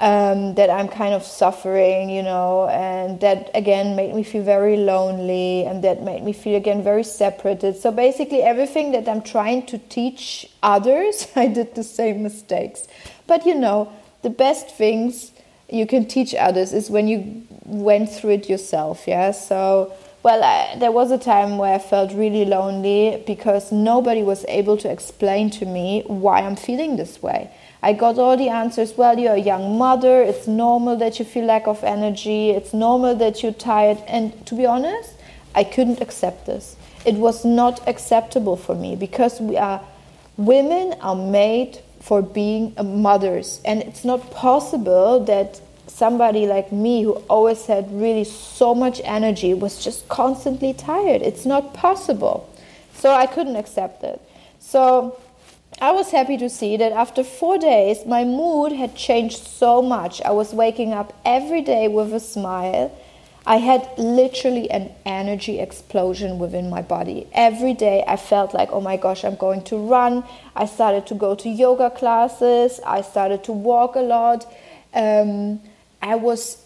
um, 0.00 0.54
that 0.54 0.70
I'm 0.70 0.88
kind 0.88 1.12
of 1.12 1.22
suffering, 1.22 2.08
you 2.08 2.22
know, 2.22 2.68
and 2.68 3.20
that 3.20 3.50
again 3.54 3.96
made 3.96 4.14
me 4.14 4.22
feel 4.22 4.42
very 4.42 4.78
lonely 4.78 5.66
and 5.66 5.84
that 5.84 6.02
made 6.02 6.24
me 6.24 6.32
feel 6.32 6.56
again 6.56 6.82
very 6.82 7.04
separated. 7.04 7.76
So 7.76 7.92
basically, 7.92 8.42
everything 8.42 8.92
that 8.92 9.06
I'm 9.06 9.20
trying 9.20 9.66
to 9.66 9.78
teach 9.78 10.48
others, 10.62 11.28
I 11.36 11.48
did 11.48 11.74
the 11.74 11.84
same 11.84 12.22
mistakes. 12.22 12.88
But 13.26 13.44
you 13.44 13.54
know, 13.54 13.92
the 14.22 14.30
best 14.30 14.70
things 14.70 15.32
you 15.68 15.86
can 15.86 16.06
teach 16.06 16.34
others 16.34 16.72
is 16.72 16.90
when 16.90 17.06
you 17.06 17.46
went 17.66 18.10
through 18.10 18.30
it 18.30 18.48
yourself, 18.48 19.06
yeah? 19.06 19.30
So. 19.30 19.92
Well, 20.22 20.44
I, 20.44 20.78
there 20.78 20.92
was 20.92 21.10
a 21.10 21.16
time 21.16 21.56
where 21.56 21.74
I 21.74 21.78
felt 21.78 22.12
really 22.12 22.44
lonely 22.44 23.24
because 23.26 23.72
nobody 23.72 24.22
was 24.22 24.44
able 24.48 24.76
to 24.76 24.90
explain 24.90 25.48
to 25.52 25.64
me 25.64 26.02
why 26.06 26.42
I'm 26.42 26.56
feeling 26.56 26.96
this 26.96 27.22
way. 27.22 27.50
I 27.82 27.92
got 27.94 28.18
all 28.18 28.36
the 28.36 28.48
answers. 28.48 28.96
Well, 28.96 29.18
you're 29.18 29.34
a 29.34 29.38
young 29.38 29.78
mother. 29.78 30.22
It's 30.22 30.46
normal 30.46 30.96
that 30.96 31.18
you 31.18 31.24
feel 31.24 31.46
lack 31.46 31.66
of 31.66 31.82
energy. 31.82 32.50
It's 32.50 32.74
normal 32.74 33.14
that 33.16 33.42
you're 33.42 33.52
tired. 33.52 33.98
And 34.06 34.46
to 34.46 34.54
be 34.54 34.66
honest, 34.66 35.14
I 35.54 35.64
couldn't 35.64 36.00
accept 36.00 36.46
this. 36.46 36.76
It 37.06 37.14
was 37.14 37.44
not 37.44 37.86
acceptable 37.88 38.56
for 38.56 38.74
me 38.74 38.96
because 38.96 39.40
we 39.40 39.56
are 39.56 39.80
women 40.36 40.94
are 41.00 41.14
made 41.14 41.78
for 42.00 42.22
being 42.22 42.74
mothers, 42.82 43.60
and 43.64 43.82
it's 43.82 44.04
not 44.04 44.30
possible 44.30 45.20
that 45.24 45.60
somebody 45.86 46.46
like 46.46 46.72
me 46.72 47.02
who 47.02 47.12
always 47.28 47.66
had 47.66 47.92
really 47.92 48.24
so 48.24 48.74
much 48.74 49.00
energy 49.04 49.52
was 49.52 49.84
just 49.84 50.08
constantly 50.08 50.72
tired. 50.72 51.20
It's 51.20 51.44
not 51.44 51.74
possible. 51.74 52.48
So 52.94 53.12
I 53.12 53.26
couldn't 53.26 53.56
accept 53.56 54.02
it. 54.02 54.20
So 54.60 55.18
I 55.80 55.92
was 55.92 56.10
happy 56.10 56.36
to 56.36 56.50
see 56.50 56.76
that 56.76 56.92
after 56.92 57.24
four 57.24 57.56
days, 57.56 58.04
my 58.04 58.22
mood 58.22 58.72
had 58.72 58.94
changed 58.94 59.46
so 59.46 59.80
much. 59.80 60.20
I 60.22 60.30
was 60.30 60.52
waking 60.52 60.92
up 60.92 61.18
every 61.24 61.62
day 61.62 61.88
with 61.88 62.12
a 62.12 62.20
smile. 62.20 62.94
I 63.46 63.56
had 63.56 63.88
literally 63.96 64.70
an 64.70 64.92
energy 65.06 65.58
explosion 65.58 66.38
within 66.38 66.68
my 66.68 66.82
body. 66.82 67.26
Every 67.32 67.72
day 67.72 68.04
I 68.06 68.16
felt 68.16 68.52
like, 68.52 68.68
oh 68.72 68.82
my 68.82 68.98
gosh, 68.98 69.24
I'm 69.24 69.36
going 69.36 69.62
to 69.64 69.78
run. 69.78 70.22
I 70.54 70.66
started 70.66 71.06
to 71.06 71.14
go 71.14 71.34
to 71.36 71.48
yoga 71.48 71.88
classes. 71.88 72.78
I 72.84 73.00
started 73.00 73.42
to 73.44 73.52
walk 73.52 73.96
a 73.96 74.00
lot. 74.00 74.46
Um, 74.92 75.60
I 76.02 76.16
was 76.16 76.62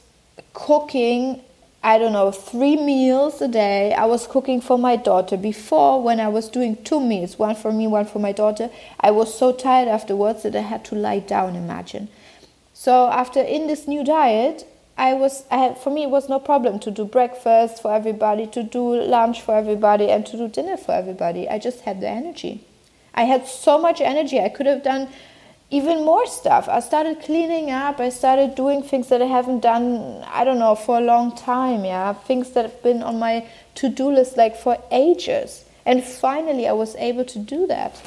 cooking 0.55 1.41
I 1.85 1.99
don't 1.99 2.15
know, 2.15 2.33
three 2.33 2.77
meals 2.77 3.43
a 3.43 3.47
day. 3.47 3.93
I 3.93 4.07
was 4.07 4.27
cooking 4.27 4.63
for 4.63 4.79
my 4.79 4.97
daughter. 4.97 5.37
Before, 5.37 6.03
when 6.03 6.19
I 6.19 6.29
was 6.29 6.49
doing 6.49 6.83
two 6.83 6.99
meals, 6.99 7.39
one 7.39 7.55
for 7.55 7.73
me, 7.73 7.87
one 7.87 8.07
for 8.07 8.19
my 8.19 8.33
daughter, 8.33 8.71
I 9.01 9.11
was 9.11 9.39
so 9.39 9.53
tired 9.53 9.87
afterwards 9.87 10.45
that 10.45 10.57
I 10.57 10.63
had 10.63 10.83
to 10.87 10.95
lie 10.95 11.19
down, 11.19 11.55
imagine. 11.55 12.09
So, 12.73 13.09
after 13.09 13.39
in 13.43 13.67
this 13.67 13.87
new 13.87 14.03
diet, 14.03 14.67
I 14.97 15.13
was, 15.13 15.45
I 15.51 15.59
had, 15.59 15.77
for 15.77 15.91
me, 15.91 16.05
it 16.05 16.11
was 16.11 16.27
no 16.27 16.41
problem 16.41 16.79
to 16.81 16.91
do 16.91 17.05
breakfast 17.05 17.83
for 17.83 17.95
everybody, 17.95 18.47
to 18.47 18.63
do 18.63 19.03
lunch 19.03 19.43
for 19.43 19.55
everybody, 19.55 20.09
and 20.11 20.25
to 20.25 20.39
do 20.39 20.49
dinner 20.49 20.79
for 20.79 20.93
everybody. 20.93 21.51
I 21.51 21.59
just 21.59 21.81
had 21.81 22.01
the 22.01 22.09
energy. 22.09 22.65
I 23.15 23.25
had 23.25 23.47
so 23.47 23.79
much 23.79 24.01
energy. 24.01 24.41
I 24.41 24.49
could 24.49 24.65
have 24.65 24.83
done 24.83 25.09
even 25.71 26.05
more 26.05 26.27
stuff. 26.27 26.69
I 26.69 26.81
started 26.81 27.21
cleaning 27.21 27.71
up. 27.71 27.99
I 27.99 28.11
started 28.11 28.55
doing 28.55 28.83
things 28.83 29.09
that 29.09 29.23
I 29.23 29.27
haven't 29.27 29.61
done, 29.61 30.23
I 30.27 30.45
don't 30.45 30.59
know, 30.59 30.75
for 30.75 30.99
a 30.99 31.01
long 31.01 31.35
time. 31.37 31.85
Yeah, 31.85 32.13
things 32.13 32.51
that 32.51 32.65
have 32.65 32.83
been 32.83 33.03
on 33.03 33.19
my 33.19 33.47
to 33.77 33.89
do 33.89 34.11
list 34.11 34.37
like 34.37 34.57
for 34.57 34.79
ages. 34.91 35.65
And 35.87 36.03
finally, 36.03 36.69
I 36.69 36.73
was 36.73 36.95
able 36.97 37.25
to 37.25 37.39
do 37.39 37.67
that. 37.67 38.01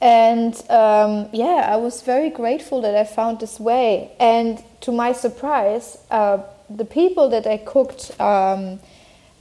And 0.00 0.54
um, 0.70 1.28
yeah, 1.32 1.68
I 1.68 1.76
was 1.76 2.02
very 2.02 2.30
grateful 2.30 2.80
that 2.82 2.94
I 2.94 3.04
found 3.04 3.40
this 3.40 3.58
way. 3.58 4.12
And 4.20 4.62
to 4.82 4.92
my 4.92 5.12
surprise, 5.12 5.98
uh, 6.10 6.38
the 6.68 6.84
people 6.84 7.28
that 7.30 7.46
I 7.46 7.56
cooked 7.56 8.18
um, 8.20 8.80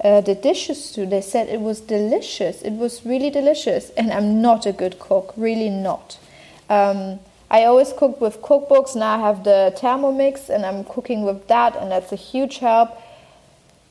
uh, 0.04 0.22
the 0.22 0.36
dishes 0.36 0.92
to, 0.92 1.06
they 1.06 1.22
said 1.22 1.50
it 1.50 1.62
was 1.62 1.82
delicious. 1.82 2.62
It 2.62 2.74
was 2.74 3.06
really 3.06 3.30
delicious. 3.30 3.90
And 3.92 4.12
I'm 4.12 4.42
not 4.42 4.66
a 4.66 4.72
good 4.72 5.00
cook, 5.00 5.34
really 5.36 5.70
not. 5.70 6.18
Um, 6.70 7.20
I 7.50 7.66
always 7.66 7.94
cooked 7.94 8.22
with 8.22 8.42
cookbooks. 8.42 8.96
Now 8.96 9.16
I 9.16 9.20
have 9.20 9.44
the 9.44 9.74
Thermomix 9.78 10.50
and 10.50 10.66
I'm 10.66 10.84
cooking 10.84 11.24
with 11.24 11.48
that, 11.48 11.76
and 11.76 11.92
that's 11.92 12.12
a 12.12 12.16
huge 12.16 12.58
help. 12.58 12.90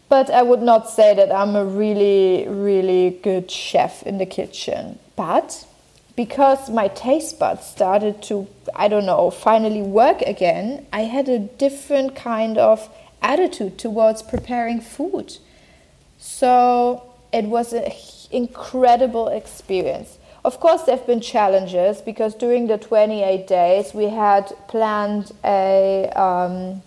But 0.09 0.31
I 0.31 0.43
would 0.43 0.63
not 0.63 0.91
say 0.91 1.15
that 1.15 1.33
I'm 1.33 1.57
a 1.57 1.65
really, 1.65 2.47
really 2.49 3.19
good 3.23 3.51
chef 3.51 4.03
in 4.03 4.19
the 4.19 4.27
kitchen. 4.27 4.99
But 5.17 5.67
because 6.17 6.71
my 6.71 6.89
taste 6.89 7.39
buds 7.39 7.67
started 7.67 8.23
to, 8.25 8.47
I 8.75 8.89
don't 8.89 9.07
know, 9.07 9.31
finally 9.31 9.83
work 9.83 10.21
again, 10.23 10.87
I 10.93 11.03
had 11.03 11.29
a 11.29 11.39
different 11.39 12.15
kind 12.15 12.59
of 12.59 12.89
attitude 13.23 13.79
towards 13.79 14.23
preparing 14.23 14.81
food. 14.81 15.39
So 16.19 17.15
it 17.33 17.47
was 17.47 17.73
an 17.73 17.91
incredible 18.31 19.29
experience. 19.29 20.19
Of 20.45 20.61
course, 20.61 20.83
there 20.83 20.95
have 20.95 21.07
been 21.07 21.23
challenges 21.23 22.03
because 22.03 22.35
during 22.35 22.67
the 22.67 22.77
28 22.77 23.47
days 23.47 23.95
we 23.95 24.11
had 24.11 24.53
planned 24.69 25.33
a, 25.43 26.11
um, 26.11 26.83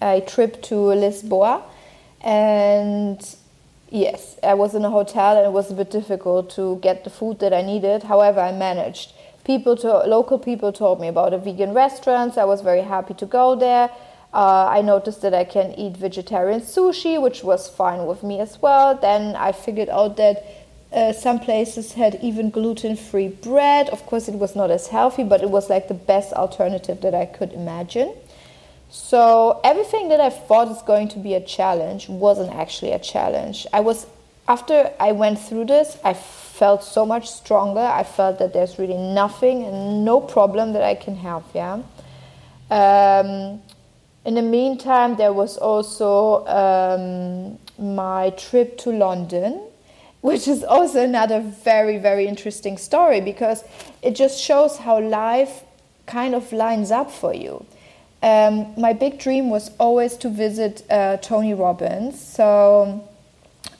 a 0.00 0.22
trip 0.22 0.62
to 0.62 0.74
Lisboa. 0.74 1.62
And 2.22 3.20
yes, 3.90 4.38
I 4.42 4.54
was 4.54 4.74
in 4.74 4.82
a 4.86 4.90
hotel 4.90 5.36
and 5.36 5.46
it 5.46 5.52
was 5.52 5.70
a 5.70 5.74
bit 5.74 5.90
difficult 5.90 6.48
to 6.52 6.76
get 6.76 7.04
the 7.04 7.10
food 7.10 7.38
that 7.40 7.52
I 7.52 7.60
needed. 7.60 8.04
However, 8.04 8.40
I 8.40 8.52
managed. 8.52 9.12
People, 9.44 9.76
to, 9.76 9.98
local 10.06 10.38
people 10.38 10.72
told 10.72 11.02
me 11.02 11.08
about 11.08 11.34
a 11.34 11.38
vegan 11.38 11.74
restaurant. 11.74 12.34
So 12.34 12.40
I 12.40 12.46
was 12.46 12.62
very 12.62 12.82
happy 12.82 13.12
to 13.12 13.26
go 13.26 13.56
there. 13.56 13.90
Uh, 14.32 14.68
I 14.70 14.80
noticed 14.80 15.20
that 15.22 15.34
I 15.34 15.44
can 15.44 15.72
eat 15.72 15.96
vegetarian 15.96 16.60
sushi, 16.60 17.20
which 17.20 17.42
was 17.42 17.68
fine 17.68 18.06
with 18.06 18.22
me 18.22 18.40
as 18.40 18.62
well. 18.62 18.94
Then 18.94 19.36
I 19.36 19.52
figured 19.52 19.88
out 19.88 20.16
that 20.16 20.44
uh, 20.92 21.12
some 21.12 21.38
places 21.38 21.92
had 21.92 22.18
even 22.22 22.50
gluten 22.50 22.96
free 22.96 23.28
bread. 23.28 23.88
Of 23.90 24.04
course, 24.06 24.28
it 24.28 24.34
was 24.34 24.56
not 24.56 24.70
as 24.70 24.88
healthy, 24.88 25.22
but 25.22 25.40
it 25.40 25.50
was 25.50 25.70
like 25.70 25.88
the 25.88 25.94
best 25.94 26.32
alternative 26.32 27.00
that 27.02 27.14
I 27.14 27.26
could 27.26 27.52
imagine. 27.52 28.14
So, 28.88 29.60
everything 29.62 30.08
that 30.08 30.18
I 30.18 30.30
thought 30.30 30.68
is 30.68 30.82
going 30.82 31.08
to 31.10 31.20
be 31.20 31.34
a 31.34 31.40
challenge 31.40 32.08
wasn't 32.08 32.52
actually 32.52 32.90
a 32.90 32.98
challenge. 32.98 33.66
I 33.72 33.80
was, 33.80 34.06
after 34.48 34.92
I 34.98 35.12
went 35.12 35.38
through 35.38 35.66
this, 35.66 35.96
I 36.04 36.14
felt 36.14 36.82
so 36.82 37.06
much 37.06 37.30
stronger. 37.30 37.80
I 37.80 38.02
felt 38.02 38.40
that 38.40 38.52
there's 38.52 38.80
really 38.80 38.96
nothing 38.96 39.62
and 39.62 40.04
no 40.04 40.20
problem 40.20 40.72
that 40.72 40.82
I 40.82 40.96
can 40.96 41.14
have, 41.16 41.44
yeah. 41.54 41.82
Um, 42.68 43.62
in 44.24 44.34
the 44.34 44.42
meantime, 44.42 45.16
there 45.16 45.32
was 45.32 45.56
also 45.56 46.44
um, 46.46 47.58
my 47.78 48.30
trip 48.30 48.76
to 48.78 48.90
London 48.90 49.69
which 50.20 50.46
is 50.46 50.62
also 50.62 51.02
another 51.02 51.40
very, 51.40 51.98
very 51.98 52.26
interesting 52.26 52.76
story 52.76 53.20
because 53.20 53.64
it 54.02 54.14
just 54.14 54.40
shows 54.40 54.76
how 54.78 55.00
life 55.00 55.64
kind 56.06 56.34
of 56.34 56.52
lines 56.52 56.90
up 56.90 57.10
for 57.10 57.34
you. 57.34 57.64
Um, 58.22 58.74
my 58.76 58.92
big 58.92 59.18
dream 59.18 59.48
was 59.48 59.70
always 59.78 60.16
to 60.18 60.28
visit 60.28 60.84
uh, 60.90 61.16
Tony 61.18 61.54
Robbins. 61.54 62.20
So, 62.20 63.08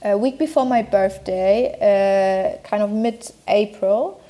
a 0.03 0.17
week 0.17 0.39
before 0.39 0.65
my 0.65 0.81
birthday, 0.81 1.75
uh, 1.77 2.67
kind 2.67 2.83
of 2.83 2.91
mid 2.91 3.31
April, 3.47 4.23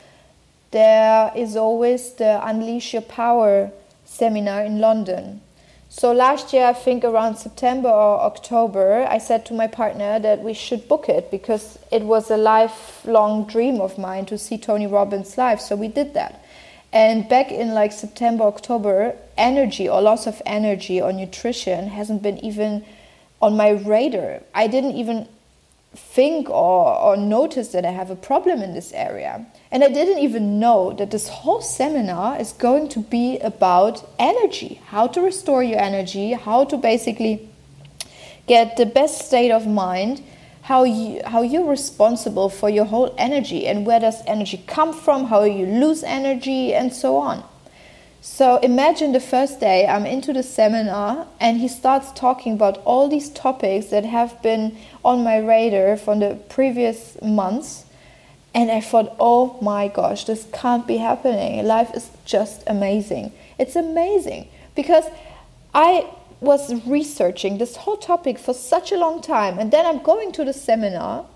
there 0.72 1.30
is 1.36 1.56
always 1.56 2.14
the 2.14 2.44
Unleash 2.44 2.92
Your 2.92 3.02
Power 3.02 3.70
seminar 4.04 4.64
in 4.64 4.80
London. 4.80 5.42
So 5.92 6.12
last 6.12 6.52
year, 6.52 6.66
I 6.66 6.72
think 6.72 7.02
around 7.02 7.34
September 7.34 7.88
or 7.88 8.20
October, 8.20 9.04
I 9.10 9.18
said 9.18 9.44
to 9.46 9.54
my 9.54 9.66
partner 9.66 10.20
that 10.20 10.40
we 10.40 10.54
should 10.54 10.86
book 10.86 11.08
it 11.08 11.32
because 11.32 11.80
it 11.90 12.02
was 12.02 12.30
a 12.30 12.36
lifelong 12.36 13.44
dream 13.48 13.80
of 13.80 13.98
mine 13.98 14.24
to 14.26 14.38
see 14.38 14.56
Tony 14.56 14.86
Robbins 14.86 15.36
live. 15.36 15.60
So 15.60 15.74
we 15.74 15.88
did 15.88 16.14
that. 16.14 16.44
And 16.92 17.28
back 17.28 17.50
in 17.50 17.74
like 17.74 17.90
September, 17.90 18.44
October, 18.44 19.16
energy 19.36 19.88
or 19.88 20.00
loss 20.00 20.28
of 20.28 20.40
energy 20.46 21.02
or 21.02 21.12
nutrition 21.12 21.88
hasn't 21.88 22.22
been 22.22 22.38
even 22.38 22.84
on 23.42 23.56
my 23.56 23.70
radar. 23.70 24.42
I 24.54 24.68
didn't 24.68 24.92
even 24.92 25.26
think 25.96 26.48
or, 26.48 26.96
or 26.98 27.16
notice 27.16 27.68
that 27.72 27.84
I 27.84 27.90
have 27.90 28.10
a 28.10 28.16
problem 28.16 28.62
in 28.62 28.74
this 28.74 28.92
area. 28.92 29.44
And 29.72 29.84
I 29.84 29.88
didn't 29.88 30.18
even 30.18 30.58
know 30.58 30.92
that 30.94 31.12
this 31.12 31.28
whole 31.28 31.60
seminar 31.60 32.40
is 32.40 32.52
going 32.52 32.88
to 32.88 33.00
be 33.00 33.38
about 33.38 34.04
energy 34.18 34.80
how 34.86 35.06
to 35.08 35.20
restore 35.20 35.62
your 35.62 35.78
energy, 35.78 36.32
how 36.32 36.64
to 36.64 36.76
basically 36.76 37.48
get 38.46 38.76
the 38.76 38.86
best 38.86 39.26
state 39.26 39.52
of 39.52 39.66
mind, 39.66 40.22
how, 40.62 40.82
you, 40.82 41.20
how 41.24 41.42
you're 41.42 41.68
responsible 41.68 42.48
for 42.48 42.68
your 42.68 42.84
whole 42.84 43.14
energy, 43.16 43.66
and 43.66 43.86
where 43.86 44.00
does 44.00 44.22
energy 44.26 44.62
come 44.66 44.92
from, 44.92 45.26
how 45.26 45.44
you 45.44 45.66
lose 45.66 46.02
energy, 46.02 46.74
and 46.74 46.92
so 46.92 47.16
on. 47.16 47.44
So 48.22 48.58
imagine 48.58 49.12
the 49.12 49.20
first 49.20 49.60
day 49.60 49.86
I'm 49.86 50.04
into 50.04 50.34
the 50.34 50.42
seminar 50.42 51.26
and 51.40 51.58
he 51.58 51.68
starts 51.68 52.12
talking 52.12 52.52
about 52.52 52.76
all 52.84 53.08
these 53.08 53.30
topics 53.30 53.86
that 53.86 54.04
have 54.04 54.42
been 54.42 54.76
on 55.02 55.24
my 55.24 55.38
radar 55.38 55.96
from 55.96 56.18
the 56.18 56.38
previous 56.50 57.16
months. 57.22 57.86
And 58.54 58.70
I 58.70 58.80
thought, 58.80 59.14
oh 59.20 59.58
my 59.62 59.88
gosh, 59.88 60.24
this 60.24 60.46
can't 60.52 60.86
be 60.86 60.96
happening. 60.96 61.64
Life 61.64 61.90
is 61.94 62.10
just 62.24 62.62
amazing. 62.66 63.32
It's 63.58 63.76
amazing 63.76 64.48
because 64.74 65.04
I 65.72 66.10
was 66.40 66.84
researching 66.86 67.58
this 67.58 67.76
whole 67.76 67.96
topic 67.96 68.38
for 68.38 68.54
such 68.54 68.90
a 68.92 68.96
long 68.96 69.22
time. 69.22 69.58
And 69.58 69.70
then 69.70 69.86
I'm 69.86 70.02
going 70.02 70.32
to 70.32 70.44
the 70.44 70.52
seminar, 70.52 71.26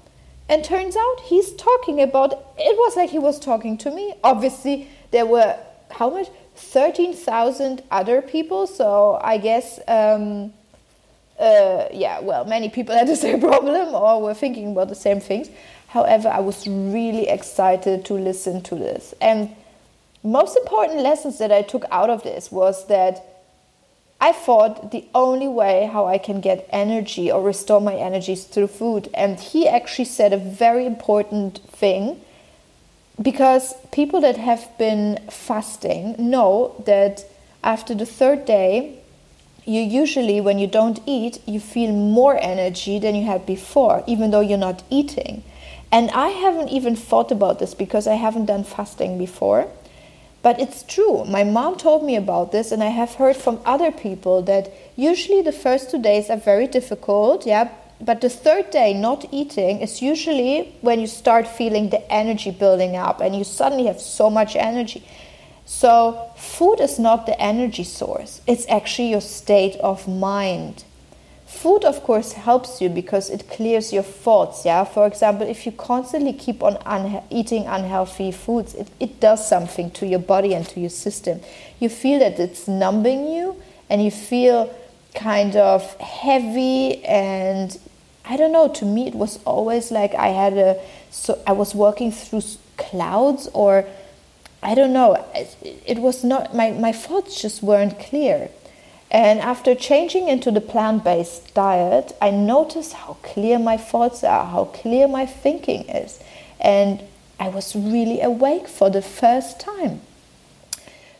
and 0.48 0.64
turns 0.64 0.96
out 0.96 1.20
he's 1.20 1.52
talking 1.54 2.00
about 2.00 2.32
it 2.58 2.76
was 2.76 2.96
like 2.96 3.10
he 3.10 3.18
was 3.18 3.38
talking 3.38 3.78
to 3.78 3.90
me. 3.90 4.14
Obviously, 4.22 4.88
there 5.10 5.26
were 5.26 5.56
how 5.90 6.10
much? 6.10 6.28
13,000 6.56 7.82
other 7.90 8.22
people. 8.22 8.66
So 8.66 9.18
I 9.22 9.38
guess, 9.38 9.80
um, 9.88 10.52
uh, 11.38 11.86
yeah, 11.92 12.20
well, 12.20 12.44
many 12.44 12.68
people 12.68 12.94
had 12.94 13.08
the 13.08 13.16
same 13.16 13.40
problem 13.48 13.94
or 13.94 14.22
were 14.22 14.34
thinking 14.34 14.72
about 14.72 14.88
the 14.88 14.94
same 14.94 15.20
things. 15.20 15.48
However, 15.94 16.28
I 16.28 16.40
was 16.40 16.66
really 16.66 17.28
excited 17.28 18.04
to 18.06 18.14
listen 18.14 18.62
to 18.62 18.74
this. 18.74 19.14
And 19.20 19.54
most 20.24 20.56
important 20.56 21.02
lessons 21.02 21.38
that 21.38 21.52
I 21.52 21.62
took 21.62 21.84
out 21.92 22.10
of 22.10 22.24
this 22.24 22.50
was 22.50 22.88
that 22.88 23.24
I 24.20 24.32
thought 24.32 24.90
the 24.90 25.04
only 25.14 25.46
way 25.46 25.88
how 25.92 26.06
I 26.06 26.18
can 26.18 26.40
get 26.40 26.68
energy 26.70 27.30
or 27.30 27.40
restore 27.40 27.80
my 27.80 27.94
energy 27.94 28.32
is 28.32 28.42
through 28.42 28.66
food. 28.66 29.08
And 29.14 29.38
he 29.38 29.68
actually 29.68 30.06
said 30.06 30.32
a 30.32 30.36
very 30.36 30.84
important 30.84 31.58
thing 31.68 32.20
because 33.22 33.74
people 33.92 34.20
that 34.22 34.36
have 34.36 34.76
been 34.76 35.20
fasting 35.30 36.16
know 36.18 36.74
that 36.86 37.24
after 37.62 37.94
the 37.94 38.06
third 38.06 38.46
day, 38.46 38.98
you 39.64 39.80
usually, 39.80 40.40
when 40.40 40.58
you 40.58 40.66
don't 40.66 40.98
eat, 41.06 41.40
you 41.46 41.60
feel 41.60 41.92
more 41.92 42.36
energy 42.42 42.98
than 42.98 43.14
you 43.14 43.26
had 43.26 43.46
before, 43.46 44.02
even 44.08 44.32
though 44.32 44.40
you're 44.40 44.58
not 44.58 44.82
eating. 44.90 45.44
And 45.94 46.10
I 46.10 46.30
haven't 46.30 46.70
even 46.70 46.96
thought 46.96 47.30
about 47.30 47.60
this 47.60 47.72
because 47.72 48.08
I 48.08 48.14
haven't 48.14 48.46
done 48.46 48.64
fasting 48.64 49.16
before. 49.16 49.68
But 50.42 50.58
it's 50.58 50.82
true. 50.82 51.24
My 51.24 51.44
mom 51.44 51.76
told 51.76 52.02
me 52.02 52.16
about 52.16 52.50
this, 52.50 52.72
and 52.72 52.82
I 52.82 52.88
have 52.88 53.14
heard 53.14 53.36
from 53.36 53.60
other 53.64 53.92
people 53.92 54.42
that 54.42 54.72
usually 54.96 55.40
the 55.40 55.52
first 55.52 55.92
two 55.92 56.02
days 56.02 56.30
are 56.30 56.36
very 56.36 56.66
difficult. 56.66 57.46
Yeah, 57.46 57.68
but 58.00 58.20
the 58.20 58.28
third 58.28 58.72
day, 58.72 58.92
not 58.92 59.26
eating, 59.30 59.82
is 59.82 60.02
usually 60.02 60.74
when 60.80 60.98
you 60.98 61.06
start 61.06 61.46
feeling 61.46 61.90
the 61.90 62.12
energy 62.12 62.50
building 62.50 62.96
up 62.96 63.20
and 63.20 63.36
you 63.36 63.44
suddenly 63.44 63.86
have 63.86 64.00
so 64.00 64.28
much 64.28 64.56
energy. 64.56 65.06
So, 65.64 66.28
food 66.36 66.80
is 66.80 66.98
not 66.98 67.24
the 67.24 67.40
energy 67.40 67.84
source, 67.84 68.40
it's 68.48 68.66
actually 68.68 69.10
your 69.10 69.20
state 69.20 69.76
of 69.76 70.08
mind. 70.08 70.82
Food, 71.60 71.84
of 71.84 72.02
course, 72.02 72.32
helps 72.32 72.80
you 72.82 72.88
because 72.88 73.30
it 73.30 73.48
clears 73.48 73.92
your 73.92 74.02
thoughts. 74.02 74.64
Yeah, 74.66 74.84
for 74.84 75.06
example, 75.06 75.46
if 75.46 75.64
you 75.64 75.72
constantly 75.72 76.32
keep 76.32 76.62
on 76.62 76.74
unha- 76.78 77.22
eating 77.30 77.66
unhealthy 77.66 78.32
foods, 78.32 78.74
it, 78.74 78.88
it 79.00 79.20
does 79.20 79.48
something 79.48 79.90
to 79.92 80.06
your 80.06 80.18
body 80.18 80.52
and 80.54 80.68
to 80.68 80.80
your 80.80 80.90
system. 80.90 81.40
You 81.80 81.88
feel 81.88 82.18
that 82.18 82.38
it's 82.38 82.68
numbing 82.68 83.26
you, 83.28 83.56
and 83.88 84.04
you 84.04 84.10
feel 84.10 84.74
kind 85.14 85.56
of 85.56 85.94
heavy 86.00 87.02
and 87.04 87.78
I 88.26 88.36
don't 88.36 88.52
know. 88.52 88.68
To 88.68 88.84
me, 88.84 89.06
it 89.06 89.14
was 89.14 89.38
always 89.44 89.90
like 89.90 90.14
I 90.14 90.28
had 90.28 90.54
a 90.54 90.80
so 91.10 91.40
I 91.46 91.52
was 91.52 91.74
walking 91.74 92.10
through 92.10 92.42
clouds, 92.76 93.48
or 93.52 93.86
I 94.62 94.74
don't 94.74 94.92
know. 94.92 95.24
It, 95.34 95.82
it 95.86 95.98
was 95.98 96.24
not 96.24 96.54
my 96.54 96.72
my 96.72 96.92
thoughts 96.92 97.40
just 97.40 97.62
weren't 97.62 97.98
clear. 97.98 98.50
And 99.10 99.38
after 99.40 99.74
changing 99.74 100.28
into 100.28 100.50
the 100.50 100.60
plant 100.60 101.04
based 101.04 101.54
diet, 101.54 102.16
I 102.20 102.30
noticed 102.30 102.94
how 102.94 103.16
clear 103.22 103.58
my 103.58 103.76
thoughts 103.76 104.24
are, 104.24 104.46
how 104.46 104.64
clear 104.66 105.06
my 105.06 105.26
thinking 105.26 105.88
is. 105.88 106.18
And 106.60 107.02
I 107.38 107.48
was 107.48 107.76
really 107.76 108.20
awake 108.20 108.68
for 108.68 108.90
the 108.90 109.02
first 109.02 109.60
time. 109.60 110.00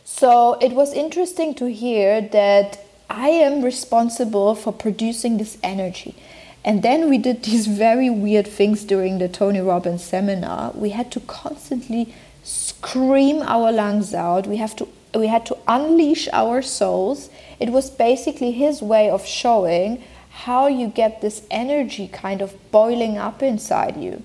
So 0.03 0.53
it 0.61 0.71
was 0.71 0.93
interesting 0.93 1.53
to 1.55 1.65
hear 1.65 2.21
that 2.21 2.79
I 3.09 3.29
am 3.29 3.63
responsible 3.63 4.55
for 4.55 4.71
producing 4.73 5.37
this 5.37 5.57
energy. 5.61 6.15
And 6.63 6.81
then 6.81 7.09
we 7.09 7.17
did 7.17 7.43
these 7.49 7.67
very 7.67 8.09
weird 8.09 8.47
things 8.47 8.83
during 8.83 9.19
the 9.19 9.29
Tony 9.29 9.61
Robbins 9.61 10.03
seminar. 10.03 10.71
We 10.73 10.89
had 10.89 11.11
to 11.11 11.19
constantly 11.21 12.13
scream 12.43 13.41
our 13.41 13.71
lungs 13.71 14.13
out. 14.13 14.47
We 14.47 14.57
have 14.57 14.75
to 14.77 14.87
we 15.15 15.27
had 15.27 15.45
to 15.47 15.57
unleash 15.67 16.27
our 16.33 16.61
souls. 16.61 17.29
It 17.59 17.69
was 17.69 17.89
basically 17.89 18.51
his 18.51 18.81
way 18.81 19.09
of 19.09 19.25
showing 19.25 20.03
how 20.29 20.67
you 20.67 20.87
get 20.87 21.21
this 21.21 21.43
energy 21.49 22.07
kind 22.07 22.41
of 22.41 22.53
boiling 22.71 23.17
up 23.17 23.41
inside 23.41 23.97
you. 23.97 24.21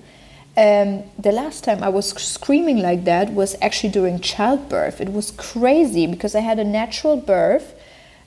Um, 0.57 1.03
the 1.17 1.31
last 1.31 1.63
time 1.63 1.81
I 1.81 1.89
was 1.89 2.09
screaming 2.09 2.79
like 2.79 3.05
that 3.05 3.31
was 3.33 3.55
actually 3.61 3.93
during 3.93 4.19
childbirth. 4.19 4.99
It 4.99 5.13
was 5.13 5.31
crazy 5.31 6.07
because 6.07 6.35
I 6.35 6.41
had 6.41 6.59
a 6.59 6.65
natural 6.65 7.15
birth 7.15 7.73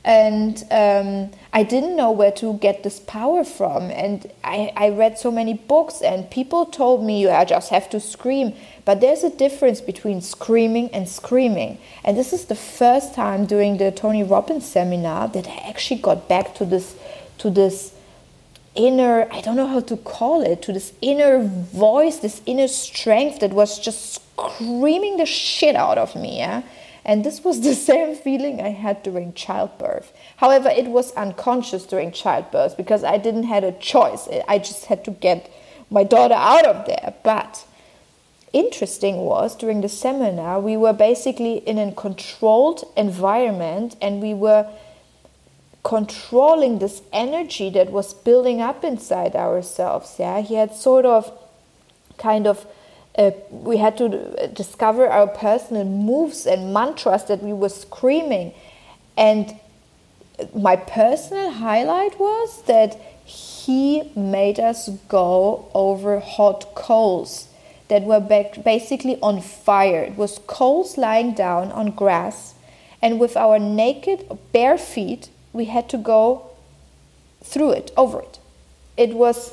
and 0.05 0.63
um, 0.71 1.31
I 1.55 1.63
didn't 1.63 1.97
know 1.97 2.11
where 2.11 2.33
to 2.33 2.55
get 2.59 2.83
this 2.83 3.01
power 3.01 3.43
from. 3.43 3.91
And 3.91 4.31
I, 4.45 4.71
I 4.77 4.91
read 4.91 5.19
so 5.19 5.31
many 5.31 5.55
books, 5.55 6.03
and 6.03 6.31
people 6.31 6.67
told 6.67 7.03
me 7.03 7.27
I 7.27 7.47
just 7.47 7.71
have 7.71 7.89
to 7.91 8.01
scream. 8.01 8.55
But 8.85 9.01
there's 9.01 9.25
a 9.25 9.31
difference 9.31 9.81
between 9.81 10.21
screaming 10.21 10.91
and 10.91 11.09
screaming. 11.09 11.79
And 12.05 12.19
this 12.19 12.35
is 12.35 12.45
the 12.45 12.55
first 12.55 13.15
time 13.15 13.47
during 13.47 13.79
the 13.79 13.91
Tony 13.91 14.23
Robbins 14.23 14.67
seminar 14.67 15.29
that 15.29 15.47
I 15.49 15.69
actually 15.69 16.03
got 16.03 16.29
back 16.29 16.55
to 16.57 16.67
this 16.67 16.97
to 17.39 17.51
this 17.51 17.93
inner 18.75 19.27
I 19.31 19.41
don't 19.41 19.57
know 19.57 19.67
how 19.67 19.81
to 19.81 19.97
call 19.97 20.43
it 20.43 20.61
to 20.63 20.73
this 20.73 20.93
inner 21.01 21.43
voice, 21.43 22.19
this 22.19 22.43
inner 22.45 22.69
strength 22.69 23.41
that 23.41 23.53
was 23.53 23.79
just 23.79 24.21
screaming 24.37 25.17
the 25.17 25.27
shit 25.27 25.77
out 25.77 25.97
of 25.97 26.15
me. 26.15 26.39
Yeah 26.39 26.63
and 27.05 27.25
this 27.25 27.45
was 27.45 27.61
the 27.61 27.75
same 27.91 28.15
feeling 28.17 28.61
I 28.61 28.71
had 28.71 29.03
during 29.03 29.33
childbirth. 29.35 30.13
However, 30.37 30.69
it 30.69 30.87
was 30.87 31.13
unconscious 31.13 31.85
during 31.87 32.13
childbirth 32.13 32.77
because 32.77 33.05
I 33.05 33.19
didn't 33.19 33.45
have 33.45 33.65
a 33.65 33.73
choice. 33.73 34.29
I 34.49 34.59
just 34.59 34.87
had 34.87 35.05
to 35.05 35.11
get 35.11 35.51
my 35.91 36.05
daughter 36.05 36.35
out 36.35 36.67
of 36.67 36.87
there. 36.87 37.15
But 37.23 37.67
interesting 38.53 39.19
was 39.19 39.57
during 39.57 39.81
the 39.81 39.89
seminar, 39.89 40.61
we 40.61 40.77
were 40.77 40.93
basically 40.93 41.57
in 41.59 41.79
a 41.79 41.93
controlled 41.93 42.85
environment 42.97 43.97
and 44.01 44.23
we 44.23 44.33
were 44.33 44.67
controlling 45.83 46.79
this 46.79 47.03
energy 47.13 47.69
that 47.71 47.91
was 47.91 48.15
building 48.15 48.63
up 48.63 48.83
inside 48.83 49.37
ourselves. 49.37 50.17
Yeah, 50.19 50.41
he 50.41 50.55
had 50.55 50.75
sort 50.75 51.05
of 51.05 51.31
kind 52.17 52.47
of 52.47 52.67
uh, 53.17 53.31
we 53.51 53.77
had 53.77 53.97
to 53.99 54.49
discover 54.53 55.09
our 55.09 55.27
personal 55.27 55.85
moves 55.85 56.47
and 56.47 56.73
mantras 56.73 57.25
that 57.25 57.43
we 57.43 57.53
were 57.53 57.69
screaming. 57.69 58.53
And 59.17 59.55
my 60.55 60.77
personal 60.77 61.51
highlight 61.51 62.19
was 62.19 62.63
that 62.63 63.01
he 63.25 64.11
made 64.17 64.59
us 64.59 64.89
go 65.09 65.69
over 65.75 66.21
hot 66.21 66.75
coals 66.75 67.49
that 67.89 68.03
were 68.03 68.21
basically 68.21 69.19
on 69.21 69.41
fire. 69.41 70.03
It 70.03 70.17
was 70.17 70.41
coals 70.47 70.99
lying 70.99 71.35
down 71.35 71.71
on 71.73 71.91
grass, 71.91 72.55
and 73.01 73.21
with 73.21 73.37
our 73.37 73.59
naked, 73.59 74.27
bare 74.53 74.79
feet, 74.79 75.29
we 75.53 75.67
had 75.67 75.89
to 75.91 75.99
go 75.99 76.51
through 77.43 77.73
it, 77.73 77.93
over 77.97 78.21
it. 78.21 78.39
It 78.97 79.15
was 79.15 79.53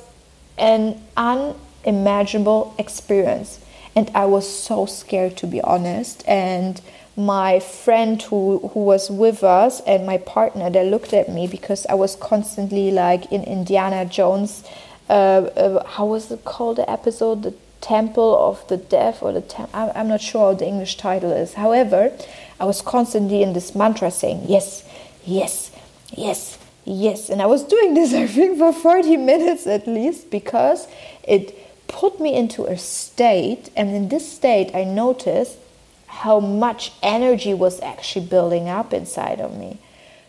an 0.57 1.01
un 1.17 1.55
unimaginable 1.85 2.73
experience. 2.77 3.59
And 3.95 4.09
I 4.15 4.25
was 4.25 4.47
so 4.47 4.85
scared 4.85 5.37
to 5.37 5.47
be 5.47 5.61
honest. 5.61 6.23
And 6.27 6.81
my 7.17 7.59
friend 7.59 8.21
who, 8.21 8.69
who 8.73 8.79
was 8.79 9.09
with 9.09 9.43
us 9.43 9.81
and 9.81 10.05
my 10.05 10.17
partner, 10.17 10.69
they 10.69 10.89
looked 10.89 11.13
at 11.13 11.29
me 11.29 11.47
because 11.47 11.85
I 11.87 11.95
was 11.95 12.15
constantly 12.15 12.91
like 12.91 13.31
in 13.31 13.43
Indiana 13.43 14.05
Jones. 14.05 14.63
Uh, 15.09 15.13
uh, 15.13 15.85
how 15.85 16.05
was 16.05 16.31
it 16.31 16.45
called? 16.45 16.77
The 16.77 16.89
episode, 16.89 17.43
the 17.43 17.53
Temple 17.81 18.37
of 18.37 18.65
the 18.67 18.77
Deaf, 18.77 19.21
or 19.21 19.33
the 19.33 19.41
tem- 19.41 19.67
I'm 19.73 20.07
not 20.07 20.21
sure 20.21 20.49
what 20.49 20.59
the 20.59 20.67
English 20.67 20.97
title 20.97 21.31
is. 21.31 21.55
However, 21.55 22.11
I 22.59 22.65
was 22.65 22.81
constantly 22.81 23.41
in 23.41 23.53
this 23.53 23.75
mantra 23.75 24.11
saying 24.11 24.45
yes, 24.47 24.87
yes, 25.25 25.71
yes, 26.15 26.59
yes, 26.85 27.29
and 27.29 27.41
I 27.41 27.47
was 27.47 27.63
doing 27.63 27.95
this 27.95 28.13
I 28.23 28.27
think 28.27 28.59
for 28.59 28.71
40 28.71 29.17
minutes 29.17 29.67
at 29.67 29.87
least 29.87 30.29
because 30.29 30.87
it 31.23 31.57
put 31.91 32.19
me 32.19 32.33
into 32.35 32.65
a 32.65 32.77
state, 32.77 33.69
and 33.75 33.89
in 33.95 34.09
this 34.09 34.31
state, 34.31 34.73
I 34.73 34.83
noticed 34.83 35.57
how 36.07 36.39
much 36.39 36.93
energy 37.03 37.53
was 37.53 37.79
actually 37.81 38.25
building 38.25 38.69
up 38.69 38.93
inside 38.93 39.39
of 39.39 39.57
me. 39.57 39.77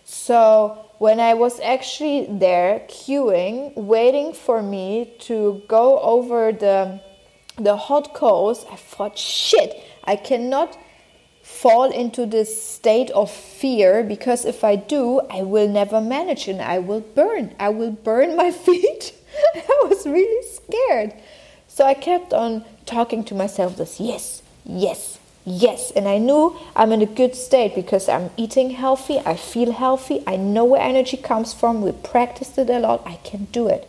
So 0.05 0.87
when 0.99 1.21
I 1.21 1.35
was 1.35 1.61
actually 1.61 2.27
there 2.29 2.81
queuing, 2.89 3.75
waiting 3.75 4.33
for 4.33 4.63
me 4.63 5.13
to 5.21 5.63
go 5.69 5.99
over 6.01 6.53
the 6.53 7.01
the 7.57 7.77
hot 7.77 8.15
coals, 8.15 8.65
I 8.71 8.77
thought, 8.77 9.19
shit, 9.19 9.83
I 10.05 10.17
cannot 10.17 10.79
fall 11.43 11.91
into 11.91 12.25
this 12.25 12.51
state 12.63 13.11
of 13.11 13.31
fear 13.31 14.03
because 14.03 14.45
if 14.45 14.65
I 14.65 14.77
do, 14.77 15.21
I 15.29 15.43
will 15.43 15.69
never 15.69 16.01
manage 16.01 16.49
and 16.49 16.63
I 16.63 16.79
will 16.79 17.01
burn. 17.01 17.55
I 17.59 17.69
will 17.69 17.91
burn 17.91 18.37
my 18.37 18.51
feet. 18.67 19.13
I 19.55 19.87
was 19.89 20.07
really 20.07 20.47
scared. 20.49 21.15
So 21.75 21.87
I 21.87 21.95
kept 21.95 22.35
on 22.35 22.67
talking 22.85 23.25
to 23.25 23.35
myself 23.35 23.79
this 23.79 23.99
yes, 23.99 24.43
yes, 24.67 25.19
yes. 25.47 25.91
And 25.93 26.07
I 26.07 26.19
knew 26.19 26.55
I'm 26.77 26.93
in 26.93 27.01
a 27.01 27.07
good 27.07 27.35
state 27.35 27.75
because 27.75 28.11
I'm 28.11 28.29
eating 28.37 28.73
healthy, 28.73 29.21
I 29.21 29.37
feel 29.37 29.73
healthy, 29.73 30.23
I 30.27 30.37
know 30.37 30.67
where 30.67 30.83
energy 30.83 31.17
comes 31.17 31.55
from, 31.55 31.81
we 31.81 31.93
practiced 31.93 32.59
it 32.59 32.69
a 32.69 32.79
lot, 32.79 33.01
I 33.07 33.17
can 33.25 33.47
do 33.53 33.69
it. 33.69 33.89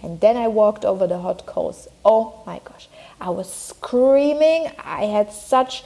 And 0.00 0.20
then 0.20 0.36
I 0.36 0.46
walked 0.46 0.84
over 0.84 1.08
the 1.08 1.18
hot 1.18 1.44
coals. 1.44 1.88
Oh 2.04 2.40
my 2.46 2.60
gosh, 2.64 2.86
I 3.20 3.30
was 3.30 3.52
screaming. 3.52 4.70
I 4.84 5.06
had 5.06 5.32
such 5.32 5.82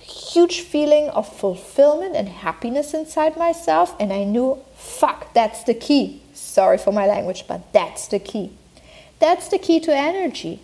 huge 0.00 0.62
feeling 0.62 1.10
of 1.10 1.32
fulfillment 1.32 2.16
and 2.16 2.28
happiness 2.28 2.92
inside 2.92 3.36
myself 3.36 3.94
and 4.00 4.12
I 4.12 4.24
knew 4.24 4.58
fuck 4.74 5.32
that's 5.32 5.62
the 5.62 5.74
key. 5.74 6.22
Sorry 6.34 6.76
for 6.76 6.90
my 6.90 7.06
language, 7.06 7.44
but 7.46 7.72
that's 7.72 8.08
the 8.08 8.18
key. 8.18 8.50
That's 9.20 9.46
the 9.46 9.58
key 9.58 9.78
to 9.78 9.96
energy 9.96 10.60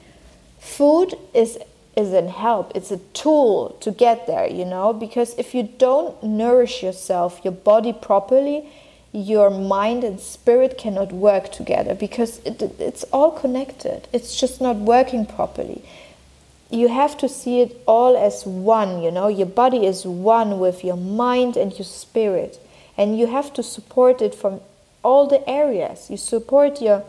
food 0.65 1.15
is 1.35 1.59
is 1.97 2.13
an 2.13 2.27
help. 2.27 2.73
It's 2.75 2.91
a 2.91 2.99
tool 3.13 3.77
to 3.81 3.91
get 3.93 4.27
there 4.27 4.49
you 4.49 4.65
know 4.65 4.93
because 4.93 5.35
if 5.39 5.55
you 5.55 5.63
don't 5.63 6.21
nourish 6.23 6.83
yourself 6.83 7.41
your 7.45 7.53
body 7.53 7.93
properly 7.93 8.69
your 9.15 9.49
mind 9.49 10.03
and 10.03 10.19
spirit 10.19 10.77
cannot 10.77 11.13
work 11.13 11.53
together 11.53 11.95
because 11.95 12.41
it, 12.45 12.61
it's 12.81 13.05
all 13.13 13.31
connected. 13.31 14.09
It's 14.13 14.39
just 14.39 14.61
not 14.61 14.77
working 14.77 15.25
properly. 15.25 15.85
You 16.69 16.89
have 16.89 17.17
to 17.19 17.29
see 17.29 17.61
it 17.61 17.81
all 17.87 18.17
as 18.17 18.45
one 18.45 19.01
you 19.03 19.13
know. 19.13 19.29
Your 19.29 19.47
body 19.47 19.87
is 19.87 20.05
one 20.05 20.59
with 20.59 20.83
your 20.83 20.97
mind 20.97 21.57
and 21.57 21.73
your 21.79 21.85
spirit. 21.85 22.59
And 22.99 23.17
you 23.17 23.29
have 23.29 23.53
to 23.55 23.63
support 23.63 24.21
it 24.21 24.35
from 24.35 24.61
all 25.05 25.29
the 25.29 25.49
areas. 25.49 26.11
You 26.11 26.17
support 26.17 26.83
your 26.83 27.05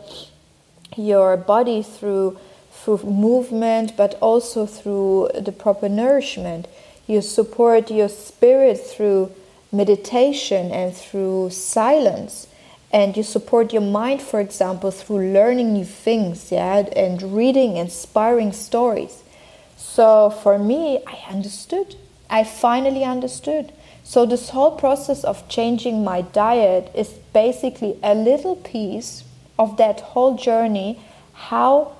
your 0.96 1.36
body 1.36 1.82
through 1.82 2.38
through 2.82 2.98
movement, 3.04 3.96
but 3.96 4.14
also 4.20 4.66
through 4.66 5.30
the 5.38 5.52
proper 5.52 5.88
nourishment. 5.88 6.68
You 7.06 7.20
support 7.20 7.90
your 7.90 8.08
spirit 8.08 8.78
through 8.78 9.32
meditation 9.72 10.70
and 10.70 10.94
through 10.94 11.50
silence. 11.50 12.46
And 12.92 13.16
you 13.16 13.22
support 13.22 13.72
your 13.72 13.82
mind, 13.82 14.22
for 14.22 14.40
example, 14.40 14.90
through 14.90 15.32
learning 15.32 15.72
new 15.72 15.84
things, 15.84 16.52
yeah, 16.52 16.76
and 16.94 17.20
reading 17.36 17.76
inspiring 17.76 18.52
stories. 18.52 19.22
So 19.76 20.30
for 20.30 20.58
me, 20.58 21.02
I 21.06 21.30
understood. 21.30 21.96
I 22.30 22.44
finally 22.44 23.04
understood. 23.04 23.72
So 24.04 24.24
this 24.24 24.50
whole 24.50 24.72
process 24.72 25.24
of 25.24 25.48
changing 25.48 26.04
my 26.04 26.20
diet 26.22 26.90
is 26.94 27.08
basically 27.32 27.98
a 28.02 28.14
little 28.14 28.56
piece 28.56 29.24
of 29.58 29.76
that 29.78 30.00
whole 30.00 30.36
journey 30.36 31.00
how 31.32 31.92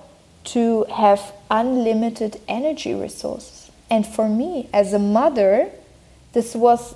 to 0.47 0.85
have 0.85 1.33
unlimited 1.51 2.41
energy 2.49 2.95
resources. 2.95 3.71
And 3.91 4.07
for 4.07 4.29
me, 4.29 4.69
as 4.73 4.93
a 4.93 4.99
mother, 4.99 5.71
this 6.33 6.55
was, 6.55 6.95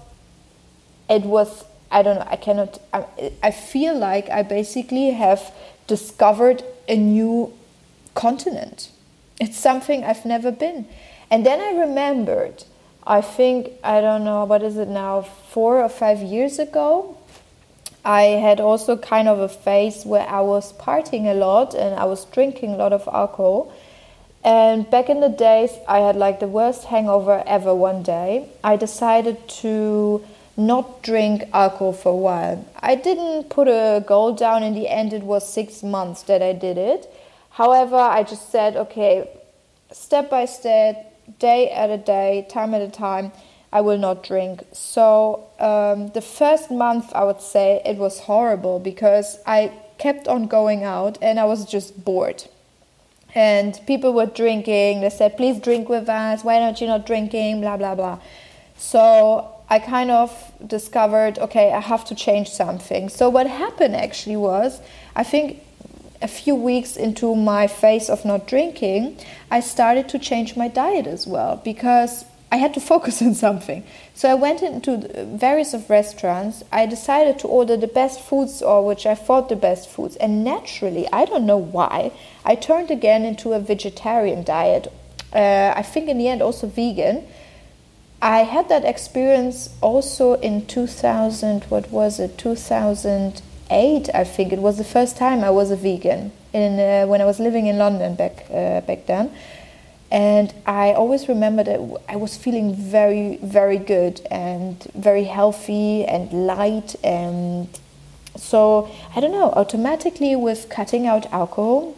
it 1.08 1.22
was, 1.22 1.64
I 1.90 2.02
don't 2.02 2.16
know, 2.16 2.26
I 2.28 2.36
cannot, 2.36 2.80
I, 2.92 3.04
I 3.42 3.50
feel 3.50 3.96
like 3.96 4.28
I 4.30 4.42
basically 4.42 5.10
have 5.10 5.52
discovered 5.86 6.62
a 6.88 6.96
new 6.96 7.52
continent. 8.14 8.90
It's 9.40 9.58
something 9.58 10.04
I've 10.04 10.24
never 10.24 10.52
been. 10.52 10.86
And 11.30 11.46
then 11.46 11.60
I 11.60 11.80
remembered, 11.80 12.64
I 13.06 13.20
think, 13.20 13.70
I 13.82 14.00
don't 14.00 14.24
know, 14.24 14.44
what 14.44 14.62
is 14.62 14.76
it 14.76 14.88
now, 14.88 15.22
four 15.22 15.82
or 15.82 15.88
five 15.88 16.20
years 16.20 16.58
ago, 16.58 17.16
I 18.04 18.22
had 18.22 18.60
also 18.60 18.96
kind 18.96 19.28
of 19.28 19.40
a 19.40 19.48
phase 19.48 20.04
where 20.04 20.26
I 20.26 20.40
was 20.40 20.72
partying 20.74 21.24
a 21.24 21.34
lot 21.34 21.74
and 21.74 21.94
I 21.98 22.04
was 22.04 22.24
drinking 22.26 22.72
a 22.72 22.76
lot 22.76 22.92
of 22.92 23.08
alcohol. 23.12 23.72
And 24.42 24.88
back 24.90 25.10
in 25.10 25.20
the 25.20 25.28
days, 25.28 25.70
I 25.86 25.98
had 25.98 26.16
like 26.16 26.40
the 26.40 26.48
worst 26.48 26.84
hangover 26.84 27.42
ever 27.46 27.74
one 27.74 28.02
day. 28.02 28.48
I 28.64 28.76
decided 28.76 29.48
to 29.60 30.24
not 30.56 31.02
drink 31.02 31.44
alcohol 31.52 31.92
for 31.92 32.12
a 32.12 32.16
while. 32.16 32.64
I 32.80 32.94
didn't 32.94 33.50
put 33.50 33.68
a 33.68 34.02
goal 34.06 34.34
down 34.34 34.62
in 34.62 34.74
the 34.74 34.88
end, 34.88 35.12
it 35.12 35.22
was 35.22 35.46
six 35.46 35.82
months 35.82 36.22
that 36.24 36.42
I 36.42 36.52
did 36.52 36.78
it. 36.78 37.12
However, 37.50 37.96
I 37.96 38.22
just 38.22 38.50
said, 38.50 38.76
okay, 38.76 39.28
step 39.92 40.30
by 40.30 40.46
step, 40.46 41.38
day 41.38 41.70
at 41.70 41.90
a 41.90 41.98
day, 41.98 42.46
time 42.48 42.74
at 42.74 42.80
a 42.82 42.88
time 42.88 43.32
I 43.72 43.80
will 43.80 43.98
not 43.98 44.22
drink. 44.22 44.64
So 44.72 45.46
um, 45.58 46.08
the 46.08 46.20
first 46.20 46.70
month, 46.70 47.12
I 47.14 47.24
would 47.24 47.40
say 47.40 47.80
it 47.84 47.96
was 47.96 48.20
horrible 48.20 48.78
because 48.78 49.38
I 49.46 49.72
kept 49.98 50.26
on 50.26 50.46
going 50.46 50.82
out 50.82 51.18
and 51.22 51.38
I 51.38 51.44
was 51.44 51.64
just 51.64 52.04
bored. 52.04 52.44
And 53.34 53.80
people 53.86 54.12
were 54.12 54.26
drinking. 54.26 55.02
They 55.02 55.10
said, 55.10 55.36
"Please 55.36 55.60
drink 55.60 55.88
with 55.88 56.08
us. 56.08 56.42
Why 56.42 56.60
aren't 56.60 56.80
you 56.80 56.88
not 56.88 57.06
drinking?" 57.06 57.60
Blah 57.60 57.76
blah 57.76 57.94
blah. 57.94 58.18
So 58.76 59.54
I 59.68 59.78
kind 59.78 60.10
of 60.10 60.52
discovered, 60.66 61.38
okay, 61.38 61.72
I 61.72 61.78
have 61.78 62.04
to 62.06 62.14
change 62.14 62.50
something. 62.50 63.08
So 63.08 63.28
what 63.30 63.46
happened 63.46 63.94
actually 63.94 64.36
was, 64.36 64.80
I 65.14 65.22
think 65.22 65.62
a 66.20 66.26
few 66.26 66.56
weeks 66.56 66.96
into 66.96 67.36
my 67.36 67.68
phase 67.68 68.10
of 68.10 68.24
not 68.24 68.48
drinking, 68.48 69.16
I 69.48 69.60
started 69.60 70.08
to 70.08 70.18
change 70.18 70.56
my 70.56 70.66
diet 70.66 71.06
as 71.06 71.24
well 71.24 71.60
because 71.64 72.24
I 72.52 72.56
had 72.56 72.74
to 72.74 72.80
focus 72.92 73.22
on 73.22 73.34
something. 73.34 73.84
So 74.14 74.30
I 74.30 74.34
went 74.34 74.62
into 74.62 75.26
various 75.26 75.74
of 75.74 75.88
restaurants. 75.88 76.62
I 76.72 76.86
decided 76.86 77.38
to 77.40 77.48
order 77.48 77.76
the 77.76 77.86
best 77.86 78.20
foods 78.20 78.62
or 78.62 78.84
which 78.84 79.06
I 79.06 79.14
thought 79.14 79.48
the 79.48 79.56
best 79.56 79.88
foods. 79.88 80.16
And 80.16 80.44
naturally, 80.44 81.06
I 81.12 81.24
don't 81.24 81.46
know 81.46 81.58
why, 81.58 82.12
I 82.44 82.54
turned 82.54 82.90
again 82.90 83.24
into 83.24 83.52
a 83.52 83.60
vegetarian 83.60 84.42
diet. 84.44 84.92
Uh, 85.32 85.72
I 85.76 85.82
think 85.82 86.08
in 86.08 86.18
the 86.18 86.28
end 86.28 86.42
also 86.42 86.66
vegan. 86.66 87.26
I 88.22 88.40
had 88.40 88.68
that 88.68 88.84
experience 88.84 89.70
also 89.80 90.34
in 90.34 90.66
2000, 90.66 91.64
what 91.64 91.90
was 91.90 92.20
it, 92.20 92.36
2008, 92.36 94.10
I 94.12 94.24
think. 94.24 94.52
It 94.52 94.58
was 94.58 94.76
the 94.76 94.84
first 94.84 95.16
time 95.16 95.42
I 95.42 95.48
was 95.48 95.70
a 95.70 95.76
vegan 95.76 96.32
in, 96.52 96.78
uh, 96.78 97.06
when 97.06 97.22
I 97.22 97.24
was 97.24 97.40
living 97.40 97.66
in 97.66 97.78
London 97.78 98.16
back, 98.16 98.44
uh, 98.50 98.82
back 98.82 99.06
then. 99.06 99.30
And 100.10 100.52
I 100.66 100.92
always 100.92 101.28
remember 101.28 101.62
that 101.62 101.80
I 102.08 102.16
was 102.16 102.36
feeling 102.36 102.74
very, 102.74 103.36
very 103.36 103.78
good 103.78 104.20
and 104.30 104.82
very 104.94 105.24
healthy 105.24 106.04
and 106.04 106.32
light. 106.46 106.96
And 107.04 107.68
so, 108.36 108.90
I 109.14 109.20
don't 109.20 109.32
know, 109.32 109.52
automatically 109.52 110.34
with 110.34 110.68
cutting 110.68 111.06
out 111.06 111.32
alcohol, 111.32 111.94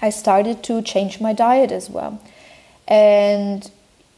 I 0.00 0.10
started 0.10 0.62
to 0.64 0.80
change 0.82 1.20
my 1.20 1.32
diet 1.32 1.72
as 1.72 1.90
well. 1.90 2.20
And 2.86 3.68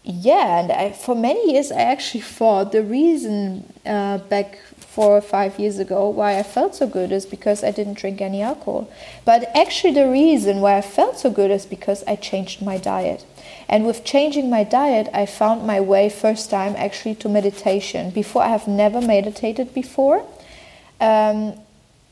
yeah, 0.05 0.61
and 0.61 0.73
I, 0.73 0.93
for 0.93 1.15
many 1.15 1.53
years, 1.53 1.71
I 1.71 1.83
actually 1.83 2.23
thought 2.23 2.73
the 2.73 2.83
reason 2.83 3.73
uh, 3.87 4.19
back 4.19 4.59
four 4.77 5.17
or 5.17 5.21
five 5.21 5.59
years 5.59 5.79
ago 5.79 6.09
why 6.09 6.38
I 6.38 6.43
felt 6.43 6.75
so 6.75 6.87
good 6.87 7.12
is 7.12 7.25
because 7.25 7.62
I 7.62 7.71
didn't 7.71 7.99
drink 7.99 8.21
any 8.21 8.43
alcohol. 8.43 8.91
But 9.25 9.49
actually, 9.55 9.95
the 9.95 10.09
reason 10.09 10.61
why 10.61 10.77
I 10.77 10.83
felt 10.83 11.19
so 11.19 11.31
good 11.31 11.53
is 11.53 11.67
because 11.67 12.03
I 12.07 12.17
changed 12.17 12.61
my 12.61 12.79
diet. 12.79 13.25
And 13.69 13.87
with 13.87 14.05
changing 14.05 14.51
my 14.51 14.65
diet, 14.65 15.09
I 15.15 15.25
found 15.25 15.67
my 15.67 15.81
way 15.81 16.09
first 16.09 16.51
time 16.51 16.75
actually 16.77 17.15
to 17.17 17.29
meditation. 17.29 18.11
Before, 18.11 18.43
I 18.43 18.49
have 18.49 18.67
never 18.67 19.01
meditated 19.01 19.73
before. 19.73 20.27
Um, 21.01 21.55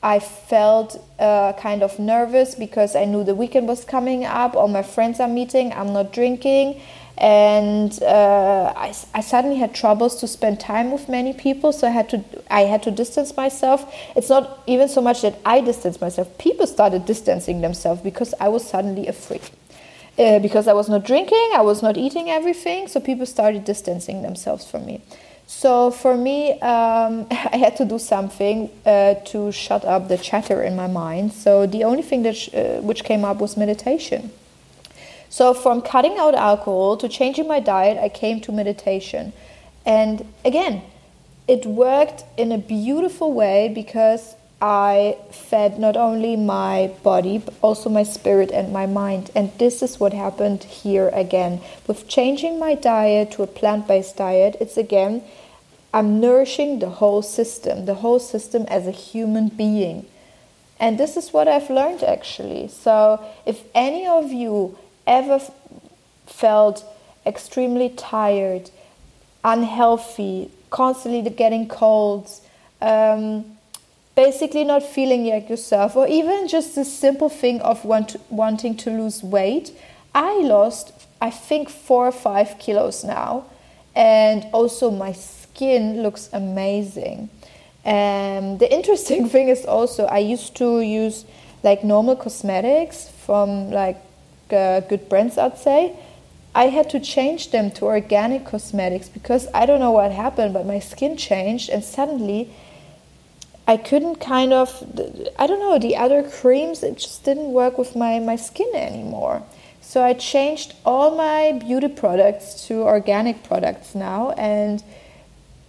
I 0.03 0.19
felt 0.21 0.97
uh, 1.19 1.53
kind 1.55 1.83
of 1.83 1.99
nervous 1.99 2.55
because 2.55 2.97
I 2.97 3.05
knew 3.05 3.23
the 3.23 3.35
weekend 3.35 3.69
was 3.69 3.85
coming 3.85 4.25
up, 4.25 4.57
all 4.57 4.69
my 4.69 4.83
friends 4.83 5.21
are 5.21 5.29
meeting, 5.29 5.75
I'm 5.75 5.93
not 5.93 6.11
drinking 6.13 6.81
and 7.21 8.03
uh, 8.03 8.73
I, 8.75 8.95
I 9.13 9.21
suddenly 9.21 9.59
had 9.59 9.75
troubles 9.75 10.17
to 10.21 10.27
spend 10.27 10.59
time 10.59 10.91
with 10.91 11.07
many 11.07 11.35
people 11.35 11.71
so 11.71 11.87
i 11.87 11.91
had 11.91 12.09
to 12.09 12.25
i 12.51 12.63
had 12.63 12.83
to 12.85 12.91
distance 12.91 13.37
myself. 13.37 13.95
It's 14.17 14.31
not 14.31 14.63
even 14.67 14.89
so 14.89 15.03
much 15.03 15.21
that 15.23 15.39
i 15.45 15.61
distanced 15.61 16.01
myself. 16.01 16.27
People 16.39 16.67
started 16.67 17.05
distancing 17.05 17.61
themselves 17.61 18.01
because 18.01 18.33
i 18.41 18.49
was 18.49 18.67
suddenly 18.67 19.07
a 19.07 19.13
freak. 19.13 19.51
Uh, 20.19 20.39
because 20.39 20.67
i 20.67 20.73
was 20.73 20.89
not 20.89 21.05
drinking 21.05 21.51
i 21.55 21.61
was 21.61 21.83
not 21.83 21.97
eating 21.97 22.29
everything 22.29 22.89
so 22.89 23.01
people 23.01 23.25
started 23.25 23.65
distancing 23.65 24.23
themselves 24.23 24.65
from 24.69 24.87
me. 24.87 25.03
So 25.47 25.91
for 25.91 26.17
me 26.17 26.53
um, 26.61 27.27
i 27.31 27.59
had 27.59 27.77
to 27.77 27.85
do 27.85 27.99
something 27.99 28.71
uh, 28.87 29.15
to 29.27 29.53
shut 29.53 29.85
up 29.85 30.09
the 30.09 30.17
chatter 30.17 30.63
in 30.63 30.75
my 30.75 30.87
mind. 30.87 31.35
So 31.35 31.67
the 31.67 31.85
only 31.85 32.03
thing 32.03 32.23
that 32.23 32.37
sh- 32.37 32.55
uh, 32.55 32.81
which 32.81 33.05
came 33.05 33.27
up 33.27 33.41
was 33.41 33.59
meditation 33.59 34.31
so, 35.33 35.55
from 35.55 35.81
cutting 35.81 36.19
out 36.19 36.35
alcohol 36.35 36.97
to 36.97 37.09
changing 37.09 37.47
my 37.47 37.61
diet, 37.61 37.97
I 37.99 38.09
came 38.09 38.41
to 38.41 38.53
meditation. 38.53 39.33
And 39.87 40.27
again, 40.45 40.83
it 41.47 41.65
worked 41.65 42.25
in 42.37 42.51
a 42.51 42.59
beautiful 42.59 43.33
way 43.33 43.71
because 43.73 44.35
I 44.61 45.17
fed 45.31 45.79
not 45.79 45.97
only 45.97 46.35
my 46.35 46.93
body, 47.05 47.39
but 47.39 47.55
also 47.63 47.89
my 47.89 48.03
spirit 48.03 48.51
and 48.51 48.73
my 48.73 48.87
mind. 48.87 49.31
And 49.37 49.57
this 49.57 49.85
is 49.85 50.01
what 50.01 50.13
happened 50.13 50.65
here 50.65 51.11
again. 51.15 51.61
With 51.87 52.09
changing 52.09 52.59
my 52.59 52.75
diet 52.75 53.31
to 53.33 53.45
a 53.45 53.47
plant 53.47 53.87
based 53.87 54.17
diet, 54.17 54.57
it's 54.61 54.77
again, 54.77 55.23
I'm 55.95 56.21
nourishing 56.21 56.81
the 56.81 56.91
whole 56.91 57.23
system, 57.23 57.85
the 57.87 57.95
whole 58.03 58.19
system 58.19 58.65
as 58.67 58.89
a 58.89 58.91
human 58.91 59.47
being. 59.49 60.07
And 60.81 60.99
this 60.99 61.17
is 61.17 61.33
what 61.33 61.47
I've 61.47 61.71
learned 61.71 62.03
actually. 62.03 62.67
So, 62.67 63.25
if 63.47 63.63
any 63.75 64.09
of 64.09 64.33
you 64.33 64.77
ever 65.07 65.41
felt 66.27 66.85
extremely 67.27 67.91
tired, 67.91 68.71
unhealthy, 69.45 70.51
constantly 70.71 71.29
getting 71.31 71.69
colds, 71.69 72.41
um, 72.81 73.45
basically 74.15 74.65
not 74.65 74.83
feeling 74.83 75.27
like 75.27 75.49
yourself, 75.49 75.97
or 75.97 76.07
even 76.09 76.49
just 76.49 76.75
the 76.75 76.85
simple 76.85 77.29
thing 77.29 77.61
of 77.63 77.85
want 77.85 78.17
wanting 78.31 78.77
to 78.77 78.91
lose 78.91 79.23
weight, 79.23 79.73
I 80.15 80.41
lost, 80.41 80.93
I 81.21 81.31
think, 81.31 81.69
four 81.69 82.09
or 82.09 82.13
five 82.13 82.59
kilos 82.59 83.05
now, 83.05 83.45
and 83.95 84.47
also 84.53 84.91
my 84.91 85.13
skin 85.13 86.03
looks 86.03 86.29
amazing. 86.33 87.31
And 87.85 88.59
the 88.59 88.73
interesting 88.73 89.29
thing 89.33 89.49
is 89.49 89.65
also 89.65 90.07
I 90.07 90.19
used 90.19 90.57
to 90.57 90.81
use 90.81 91.25
like 91.63 91.85
normal 91.85 92.17
cosmetics 92.17 93.09
from 93.09 93.71
like 93.71 93.97
uh, 94.53 94.81
good 94.81 95.09
brands, 95.09 95.39
I'd 95.39 95.59
say. 95.59 95.97
I 96.55 96.65
had 96.65 96.91
to 96.91 97.01
change 97.01 97.53
them 97.53 97.71
to 97.73 97.85
organic 97.85 98.45
cosmetics 98.45 99.09
because 99.09 99.47
I 99.55 99.67
don't 99.67 99.79
know 99.79 99.93
what 99.93 100.11
happened, 100.11 100.53
but 100.53 100.67
my 100.67 100.81
skin 100.81 101.17
changed 101.17 101.71
and 101.71 101.85
suddenly 101.85 102.51
I 103.69 103.77
couldn't 103.77 104.17
kind 104.17 104.53
of, 104.53 104.83
I 105.39 105.47
don't 105.47 105.61
know, 105.61 105.79
the 105.79 105.97
other 105.97 106.25
creams, 106.29 106.83
it 106.83 106.97
just 106.99 107.25
didn't 107.25 107.53
work 107.53 107.79
with 107.79 107.95
my, 107.95 108.19
my 108.19 108.35
skin 108.35 108.71
anymore. 108.75 109.45
So 109.81 110.03
I 110.03 110.13
changed 110.15 110.75
all 110.85 111.17
my 111.17 111.53
beauty 111.53 111.89
products 111.89 112.67
to 112.67 112.83
organic 112.83 113.45
products 113.45 113.95
now 113.95 114.31
and 114.33 114.83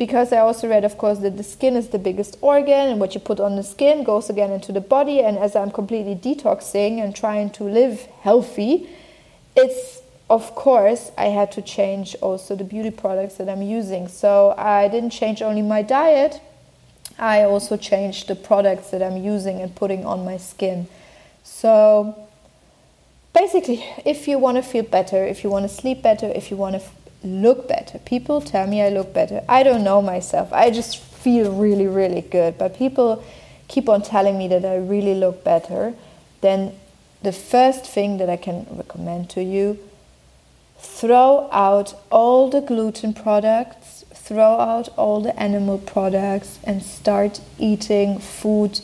because 0.02 0.34
I 0.34 0.40
also 0.40 0.68
read, 0.68 0.84
of 0.84 0.98
course, 0.98 1.20
that 1.20 1.38
the 1.38 1.44
skin 1.44 1.76
is 1.76 1.90
the 1.90 2.00
biggest 2.00 2.36
organ, 2.42 2.90
and 2.90 3.00
what 3.00 3.14
you 3.14 3.22
put 3.22 3.40
on 3.40 3.56
the 3.56 3.62
skin 3.62 4.04
goes 4.04 4.32
again 4.32 4.50
into 4.50 4.72
the 4.72 4.82
body. 4.82 5.20
And 5.20 5.38
as 5.38 5.56
I'm 5.56 5.70
completely 5.70 6.16
detoxing 6.16 6.98
and 7.04 7.16
trying 7.16 7.52
to 7.52 7.66
live 7.66 8.08
healthy, 8.22 8.90
it's 9.56 10.02
of 10.28 10.56
course 10.56 11.12
I 11.20 11.26
had 11.26 11.52
to 11.52 11.62
change 11.62 12.16
also 12.16 12.56
the 12.56 12.64
beauty 12.64 12.90
products 12.90 13.36
that 13.36 13.48
I'm 13.48 13.62
using. 13.62 14.08
So 14.08 14.56
I 14.58 14.88
didn't 14.88 15.12
change 15.12 15.44
only 15.44 15.62
my 15.62 15.84
diet, 15.84 16.42
I 17.20 17.44
also 17.44 17.78
changed 17.78 18.28
the 18.28 18.36
products 18.36 18.90
that 18.90 19.04
I'm 19.04 19.18
using 19.18 19.62
and 19.62 19.76
putting 19.76 20.04
on 20.04 20.26
my 20.26 20.38
skin. 20.38 20.88
So 21.44 22.28
basically, 23.36 23.86
if 24.04 24.28
you 24.28 24.40
want 24.40 24.58
to 24.58 24.64
feel 24.64 24.84
better, 24.84 25.24
if 25.24 25.44
you 25.44 25.52
want 25.52 25.70
to 25.70 25.70
sleep 25.70 26.02
better, 26.02 26.26
if 26.26 26.50
you 26.50 26.58
want 26.58 26.82
to 26.82 26.82
look 27.24 27.68
better. 27.68 28.00
People 28.00 28.42
tell 28.42 28.68
me 28.68 28.82
I 28.82 28.90
look 28.90 29.14
better. 29.14 29.44
I 29.48 29.64
don't 29.64 29.84
know 29.84 30.02
myself. 30.02 30.52
I 30.52 30.72
just 30.72 30.98
feel 30.98 31.52
really, 31.52 31.88
really 31.88 32.22
good. 32.22 32.58
But 32.58 32.76
people 32.76 33.24
keep 33.68 33.88
on 33.88 34.02
telling 34.02 34.38
me 34.38 34.48
that 34.50 34.66
I 34.66 34.78
really 34.78 35.16
look 35.16 35.44
better. 35.44 35.94
Then 36.42 36.74
the 37.22 37.32
first 37.32 37.86
thing 37.86 38.18
that 38.18 38.30
I 38.30 38.38
can 38.38 38.66
recommend 38.72 39.30
to 39.32 39.44
you 39.44 39.78
throw 40.80 41.48
out 41.52 41.94
all 42.12 42.50
the 42.50 42.62
gluten 42.62 43.14
products, 43.14 44.04
throw 44.14 44.60
out 44.60 44.90
all 44.98 45.22
the 45.22 45.40
animal 45.40 45.78
products, 45.78 46.60
and 46.64 46.82
start 46.82 47.40
eating 47.60 48.18
food 48.20 48.80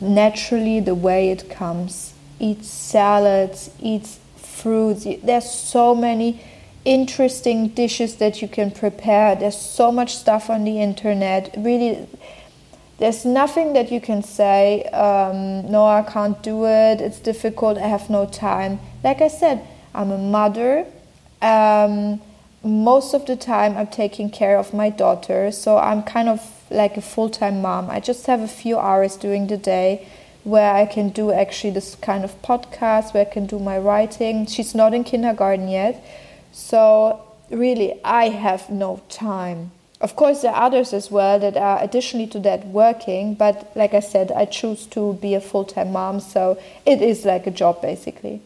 naturally 0.00 0.80
the 0.80 0.94
way 0.94 1.30
it 1.30 1.50
comes. 1.50 2.14
Eat 2.38 2.64
salads, 2.64 3.70
eat 3.80 4.06
fruits. 4.36 5.06
There's 5.22 5.50
so 5.50 5.94
many 5.94 6.40
interesting 6.84 7.68
dishes 7.68 8.16
that 8.16 8.40
you 8.40 8.48
can 8.48 8.70
prepare. 8.70 9.34
There's 9.36 9.58
so 9.58 9.92
much 9.92 10.16
stuff 10.16 10.48
on 10.48 10.64
the 10.64 10.80
internet. 10.80 11.54
Really, 11.56 12.06
there's 12.98 13.24
nothing 13.24 13.72
that 13.72 13.90
you 13.90 14.00
can 14.00 14.22
say, 14.22 14.84
um, 14.92 15.70
no, 15.70 15.86
I 15.86 16.02
can't 16.02 16.40
do 16.42 16.66
it, 16.66 17.00
it's 17.00 17.18
difficult, 17.18 17.78
I 17.78 17.86
have 17.86 18.10
no 18.10 18.26
time. 18.26 18.78
Like 19.02 19.22
I 19.22 19.28
said, 19.28 19.66
I'm 19.94 20.10
a 20.10 20.18
mother. 20.18 20.86
Um, 21.40 22.20
most 22.62 23.14
of 23.14 23.24
the 23.24 23.36
time, 23.36 23.76
I'm 23.78 23.86
taking 23.86 24.28
care 24.28 24.58
of 24.58 24.74
my 24.74 24.90
daughter, 24.90 25.50
so 25.50 25.78
I'm 25.78 26.02
kind 26.02 26.28
of 26.28 26.42
like 26.70 26.98
a 26.98 27.00
full 27.00 27.30
time 27.30 27.62
mom. 27.62 27.88
I 27.90 28.00
just 28.00 28.26
have 28.26 28.40
a 28.40 28.48
few 28.48 28.78
hours 28.78 29.16
during 29.16 29.46
the 29.46 29.56
day 29.56 30.06
where 30.44 30.74
I 30.74 30.84
can 30.84 31.08
do 31.08 31.32
actually 31.32 31.70
this 31.70 31.94
kind 31.96 32.22
of 32.22 32.40
podcast, 32.42 33.14
where 33.14 33.26
I 33.26 33.30
can 33.30 33.46
do 33.46 33.58
my 33.58 33.78
writing. 33.78 34.44
She's 34.44 34.74
not 34.74 34.92
in 34.92 35.04
kindergarten 35.04 35.68
yet, 35.68 36.04
so, 36.52 37.20
really, 37.50 38.00
I 38.04 38.28
have 38.28 38.70
no 38.70 39.02
time. 39.08 39.72
Of 40.00 40.16
course, 40.16 40.40
there 40.40 40.52
are 40.52 40.62
others 40.62 40.94
as 40.94 41.10
well 41.10 41.38
that 41.40 41.56
are 41.56 41.82
additionally 41.82 42.26
to 42.28 42.38
that 42.40 42.66
working, 42.66 43.34
but 43.34 43.70
like 43.76 43.92
I 43.92 44.00
said, 44.00 44.32
I 44.32 44.46
choose 44.46 44.86
to 44.88 45.14
be 45.14 45.34
a 45.34 45.40
full 45.40 45.64
time 45.64 45.92
mom, 45.92 46.20
so 46.20 46.58
it 46.86 47.02
is 47.02 47.24
like 47.26 47.46
a 47.46 47.50
job 47.50 47.82
basically. 47.82 48.40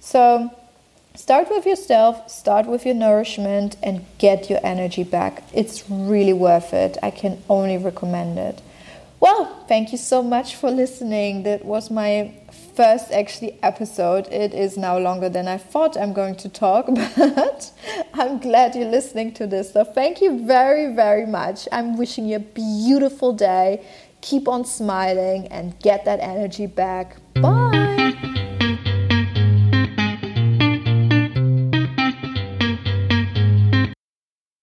So, 0.00 0.50
start 1.14 1.48
with 1.48 1.64
yourself, 1.64 2.28
start 2.28 2.66
with 2.66 2.84
your 2.84 2.96
nourishment, 2.96 3.76
and 3.84 4.04
get 4.18 4.50
your 4.50 4.58
energy 4.64 5.04
back. 5.04 5.44
It's 5.54 5.88
really 5.88 6.32
worth 6.32 6.74
it. 6.74 6.98
I 7.02 7.10
can 7.10 7.40
only 7.48 7.78
recommend 7.78 8.38
it. 8.38 8.60
Well, 9.20 9.64
thank 9.68 9.92
you 9.92 9.98
so 9.98 10.22
much 10.22 10.56
for 10.56 10.70
listening. 10.70 11.44
That 11.44 11.64
was 11.64 11.90
my 11.90 12.32
first 12.80 13.12
actually 13.12 13.58
episode. 13.62 14.26
It 14.28 14.54
is 14.54 14.78
now 14.78 14.96
longer 14.96 15.28
than 15.28 15.46
I 15.46 15.58
thought 15.58 15.98
I'm 15.98 16.14
going 16.14 16.34
to 16.36 16.48
talk, 16.48 16.86
but 16.94 17.72
I'm 18.14 18.38
glad 18.38 18.74
you're 18.74 18.88
listening 18.88 19.34
to 19.34 19.46
this. 19.46 19.74
So 19.74 19.84
thank 19.84 20.22
you 20.22 20.46
very, 20.46 20.94
very 20.94 21.26
much. 21.26 21.68
I'm 21.72 21.98
wishing 21.98 22.24
you 22.26 22.36
a 22.36 22.46
beautiful 22.62 23.34
day. 23.34 23.84
Keep 24.22 24.48
on 24.48 24.64
smiling 24.64 25.46
and 25.48 25.78
get 25.80 26.06
that 26.06 26.20
energy 26.20 26.66
back. 26.66 27.16
Bye. 27.34 27.89